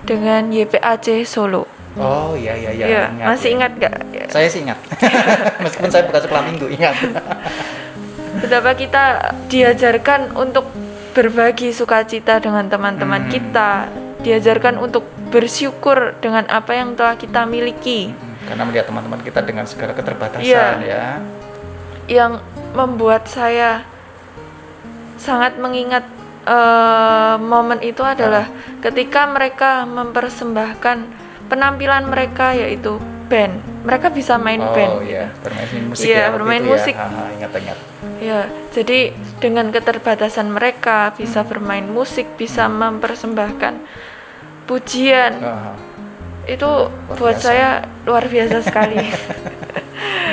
dengan 0.02 0.50
YPAC 0.50 1.22
Solo. 1.28 1.68
Oh 2.00 2.32
iya 2.32 2.56
iya 2.56 2.72
iya. 2.72 2.86
Ya, 2.88 3.02
ingat, 3.12 3.28
masih 3.36 3.48
ya. 3.48 3.54
ingat 3.60 3.72
gak? 3.76 3.94
Ya. 4.16 4.24
Saya 4.32 4.48
sih 4.48 4.64
ingat. 4.64 4.78
Meskipun 5.64 5.90
saya 5.92 6.08
bukan 6.08 6.20
sekolah 6.24 6.42
minggu, 6.48 6.66
ingat. 6.72 6.96
betapa 8.38 8.72
kita 8.72 9.04
diajarkan 9.46 10.32
untuk 10.32 10.64
berbagi 11.12 11.70
sukacita 11.70 12.40
dengan 12.40 12.66
teman-teman 12.66 13.28
Hmm. 13.28 13.32
kita, 13.32 13.70
diajarkan 14.22 14.80
untuk 14.80 15.04
bersyukur 15.28 16.16
dengan 16.18 16.48
apa 16.48 16.72
yang 16.72 16.94
telah 16.94 17.16
kita 17.16 17.44
miliki, 17.44 18.12
Karena 18.42 18.64
melihat 18.64 18.88
teman-teman 18.88 19.20
kita 19.20 19.40
dengan 19.40 19.64
segala 19.64 19.92
keterbatasan 19.92 20.44
Iya. 20.44 20.66
ya. 20.82 21.06
yang 22.08 22.32
membuat 22.72 23.28
saya 23.28 23.86
sangat 25.16 25.56
mengingat 25.56 26.02
eh, 26.42 27.36
momen 27.38 27.78
itu 27.80 28.02
adalah 28.02 28.50
ketika 28.82 29.30
mereka 29.30 29.86
mempersembahkan 29.86 31.06
penampilan 31.46 32.10
mereka 32.10 32.50
yaitu 32.50 32.98
band. 33.32 33.54
Mereka 33.88 34.12
bisa 34.12 34.36
main 34.36 34.60
oh 34.60 34.76
band. 34.76 35.08
iya, 35.08 35.32
bermain 35.40 35.88
musik 35.88 36.04
Iya, 36.04 36.20
ya. 36.20 36.26
bermain 36.28 36.60
ya. 36.62 36.68
musik. 36.68 36.94
Ha, 36.94 37.08
ha, 37.08 37.22
ingat 37.32 37.50
ingat. 37.56 37.78
Ya, 38.20 38.40
jadi 38.70 39.00
dengan 39.40 39.72
keterbatasan 39.72 40.52
mereka 40.52 41.16
bisa 41.16 41.40
bermain 41.42 41.88
musik, 41.88 42.36
bisa 42.36 42.68
mempersembahkan 42.68 43.74
pujian. 44.68 45.32
Ah, 45.40 45.74
Itu 46.44 46.90
buat 47.16 47.38
biasa. 47.38 47.46
saya 47.48 47.68
luar 48.04 48.28
biasa 48.28 48.60
sekali. 48.60 48.98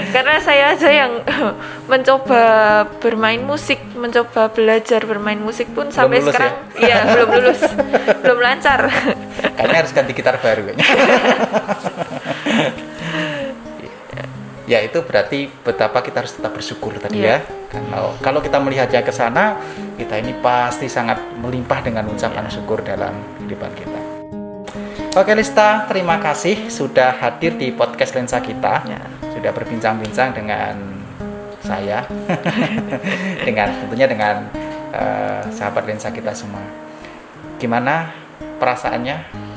Karena 0.09 0.41
saya 0.41 0.73
aja 0.73 0.89
yang 0.89 1.21
mencoba 1.91 2.41
bermain 2.97 3.37
musik, 3.41 3.77
mencoba 3.93 4.49
belajar 4.49 5.05
bermain 5.05 5.37
musik 5.37 5.69
pun 5.69 5.93
sampai 5.93 6.17
lulus 6.17 6.33
sekarang 6.33 6.53
iya 6.81 6.97
belum 7.13 7.29
lulus. 7.29 7.61
belum 8.25 8.39
lancar. 8.41 8.89
Kayaknya 9.53 9.77
harus 9.85 9.93
ganti 9.93 10.11
gitar 10.17 10.41
baru 10.41 10.61
kayaknya. 10.65 10.85
Ya 14.69 14.85
itu 14.85 15.01
berarti 15.01 15.49
betapa 15.65 16.05
kita 16.05 16.21
harus 16.21 16.37
tetap 16.37 16.53
bersyukur 16.53 16.93
tadi 17.01 17.25
Iya. 17.25 17.41
ya. 17.41 17.81
Kalau 17.89 18.13
kalau 18.21 18.39
kita 18.45 18.61
melihatnya 18.61 19.01
ke 19.01 19.09
sana, 19.09 19.57
kita 19.97 20.21
ini 20.21 20.37
pasti 20.37 20.85
sangat 20.85 21.17
melimpah 21.41 21.81
dengan 21.81 22.05
ucapan 22.05 22.45
Iya. 22.45 22.53
syukur 22.53 22.85
dalam 22.85 23.17
kehidupan 23.41 23.71
kita. 23.73 23.99
Oke 25.17 25.33
Lista, 25.33 25.89
terima 25.89 26.21
kasih 26.21 26.69
sudah 26.69 27.17
hadir 27.17 27.57
di 27.57 27.73
podcast 27.73 28.13
lensa 28.13 28.37
kita. 28.37 28.85
Ya. 28.85 29.01
Sudah 29.33 29.49
berbincang-bincang 29.57 30.37
dengan 30.37 30.77
saya, 31.65 32.05
dengan 33.47 33.73
tentunya 33.73 34.05
dengan 34.05 34.45
eh, 34.93 35.41
sahabat 35.49 35.89
lensa 35.89 36.13
kita 36.13 36.29
semua. 36.37 36.61
Gimana 37.57 38.13
perasaannya 38.61 39.48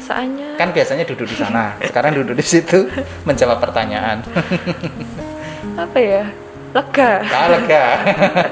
Perasaannya 0.00 0.56
kan 0.56 0.68
biasanya 0.72 1.04
duduk 1.04 1.28
di 1.28 1.36
sana 1.36 1.76
sekarang 1.78 2.16
duduk 2.16 2.32
di 2.32 2.42
situ 2.42 2.88
menjawab 3.28 3.60
pertanyaan 3.60 4.24
apa 5.84 5.98
ya? 6.00 6.24
Lega. 6.70 7.20
ah 7.26 7.46
lega 7.50 7.84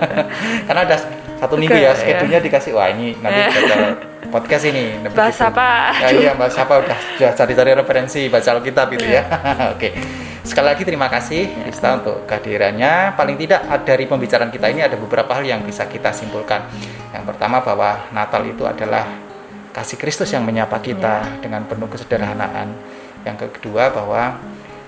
karena 0.69 0.81
ada 0.85 0.97
satu 1.39 1.55
minggu 1.55 1.71
Lega, 1.73 1.87
ya 1.87 1.89
ya. 1.89 1.97
schedule-nya 1.97 2.41
dikasih 2.43 2.75
wah 2.75 2.91
ini 2.91 3.15
nanti 3.23 3.39
Ya. 3.39 3.49
baca 3.49 3.77
podcast 4.29 4.65
ini 4.67 4.99
Bahas 5.09 5.33
begitu. 5.33 5.49
apa? 5.49 5.69
ya, 5.97 6.09
iya 6.13 6.33
bahas 6.35 6.57
apa 6.59 6.75
udah 6.83 6.99
sudah 7.15 7.33
cari-cari 7.33 7.71
referensi 7.73 8.21
baca 8.27 8.49
Alkitab 8.59 8.91
itu 8.93 9.07
ya 9.07 9.23
oke 9.73 9.89
sekali 10.43 10.67
lagi 10.67 10.83
terima 10.83 11.09
kasih 11.09 11.65
Rista 11.65 11.95
untuk 11.95 12.27
kehadirannya 12.27 13.15
paling 13.15 13.39
tidak 13.39 13.65
ah, 13.65 13.81
dari 13.81 14.05
pembicaraan 14.05 14.51
kita 14.51 14.67
ini 14.69 14.83
ada 14.83 14.99
beberapa 14.99 15.33
hal 15.33 15.47
yang 15.47 15.63
bisa 15.63 15.87
kita 15.87 16.11
simpulkan 16.11 16.67
yang 17.15 17.23
pertama 17.23 17.63
bahwa 17.63 18.05
Natal 18.11 18.43
itu 18.45 18.67
adalah 18.67 19.07
kasih 19.73 19.99
Kristus 20.01 20.33
yang 20.33 20.45
menyapa 20.45 20.79
kita 20.81 21.41
dengan 21.43 21.65
penuh 21.69 21.87
kesederhanaan. 21.91 22.73
Yang 23.27 23.53
kedua 23.59 23.93
bahwa 23.93 24.39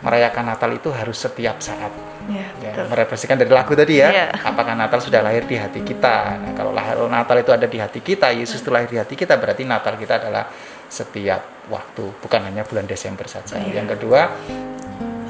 merayakan 0.00 0.54
Natal 0.54 0.70
itu 0.72 0.88
harus 0.92 1.20
setiap 1.20 1.60
saat. 1.60 1.92
Ya, 2.30 2.46
ya, 2.62 2.86
merefleksikan 2.86 3.34
dari 3.34 3.50
lagu 3.50 3.74
tadi 3.74 3.98
ya. 3.98 4.08
Iya. 4.12 4.26
apakah 4.46 4.78
Natal 4.78 5.02
sudah 5.02 5.18
lahir 5.18 5.50
di 5.50 5.58
hati 5.58 5.82
kita? 5.82 6.38
Nah, 6.38 6.52
kalau 6.54 6.70
lahir 6.70 6.94
Natal 7.10 7.42
itu 7.42 7.50
ada 7.50 7.66
di 7.66 7.78
hati 7.80 7.98
kita 7.98 8.30
Yesus 8.30 8.62
itu 8.62 8.70
lahir 8.70 8.86
di 8.86 9.02
hati 9.02 9.18
kita 9.18 9.34
berarti 9.34 9.66
Natal 9.66 9.98
kita 9.98 10.22
adalah 10.22 10.46
setiap 10.86 11.66
waktu 11.66 12.06
bukan 12.22 12.40
hanya 12.46 12.62
bulan 12.62 12.86
Desember 12.86 13.26
saja. 13.26 13.58
Iya. 13.58 13.82
yang 13.82 13.88
kedua 13.90 14.30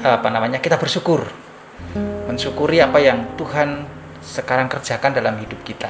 apa 0.01 0.27
namanya 0.29 0.61
kita 0.61 0.77
bersyukur. 0.77 1.25
Mensyukuri 2.29 2.79
apa 2.79 3.01
yang 3.01 3.33
Tuhan 3.35 3.85
sekarang 4.21 4.69
kerjakan 4.69 5.11
dalam 5.17 5.35
hidup 5.41 5.61
kita. 5.65 5.89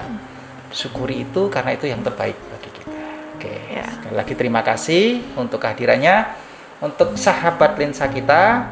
Syukuri 0.71 1.28
itu 1.28 1.52
karena 1.52 1.76
itu 1.76 1.91
yang 1.91 2.00
terbaik 2.00 2.39
bagi 2.47 2.70
oke 3.41 3.73
Ya. 3.73 3.86
sekali 3.89 4.13
lagi 4.13 4.34
terima 4.38 4.62
kasih 4.62 5.25
untuk 5.34 5.58
kehadirannya. 5.65 6.30
Untuk 6.82 7.17
sahabat 7.17 7.77
lensa 7.77 8.06
kita 8.10 8.69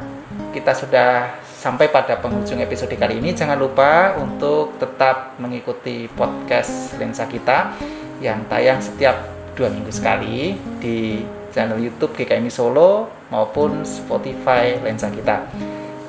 kita 0.54 0.72
sudah 0.74 1.30
sampai 1.42 1.90
pada 1.90 2.18
penghujung 2.18 2.62
episode 2.62 2.94
kali 2.94 3.18
ini. 3.18 3.34
Jangan 3.34 3.58
lupa 3.58 4.14
untuk 4.18 4.78
tetap 4.78 5.34
mengikuti 5.42 6.06
podcast 6.10 6.94
lensa 6.98 7.26
kita 7.26 7.74
yang 8.22 8.46
tayang 8.46 8.78
setiap 8.78 9.14
dua 9.58 9.68
minggu 9.70 9.90
sekali 9.90 10.54
di 10.78 11.22
channel 11.50 11.82
YouTube 11.82 12.14
GKMI 12.14 12.50
Solo 12.50 13.10
maupun 13.30 13.82
Spotify 13.82 14.78
lensa 14.78 15.10
kita. 15.10 15.50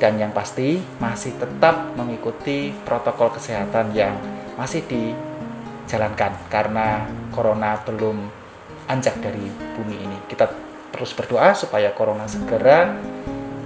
Dan 0.01 0.17
yang 0.17 0.33
pasti 0.33 0.81
masih 0.97 1.37
tetap 1.37 1.93
mengikuti 1.93 2.73
protokol 2.81 3.29
kesehatan 3.37 3.93
yang 3.93 4.17
masih 4.57 4.81
dijalankan 4.89 6.33
karena 6.49 7.05
corona 7.29 7.77
belum 7.85 8.40
anjak 8.89 9.17
dari 9.21 9.45
bumi 9.77 9.95
ini 9.97 10.17
kita 10.25 10.49
terus 10.91 11.13
berdoa 11.15 11.55
supaya 11.55 11.93
corona 11.95 12.27
segera 12.27 12.93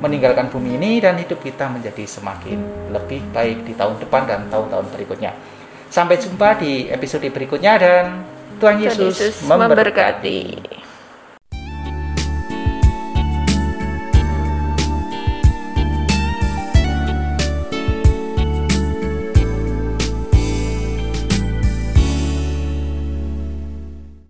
meninggalkan 0.04 0.52
bumi 0.52 0.76
ini 0.76 1.00
dan 1.00 1.16
hidup 1.18 1.40
kita 1.40 1.72
menjadi 1.72 2.04
semakin 2.04 2.60
lebih 2.92 3.24
baik 3.32 3.64
di 3.64 3.74
tahun 3.74 3.98
depan 4.04 4.28
dan 4.28 4.40
tahun-tahun 4.52 4.92
berikutnya. 4.92 5.32
Sampai 5.88 6.20
jumpa 6.20 6.60
di 6.60 6.92
episode 6.92 7.26
berikutnya 7.32 7.74
dan 7.80 8.06
Tuhan 8.60 8.84
Yesus, 8.84 9.16
Yesus 9.16 9.36
memberkati. 9.48 10.40
memberkati. 10.52 10.95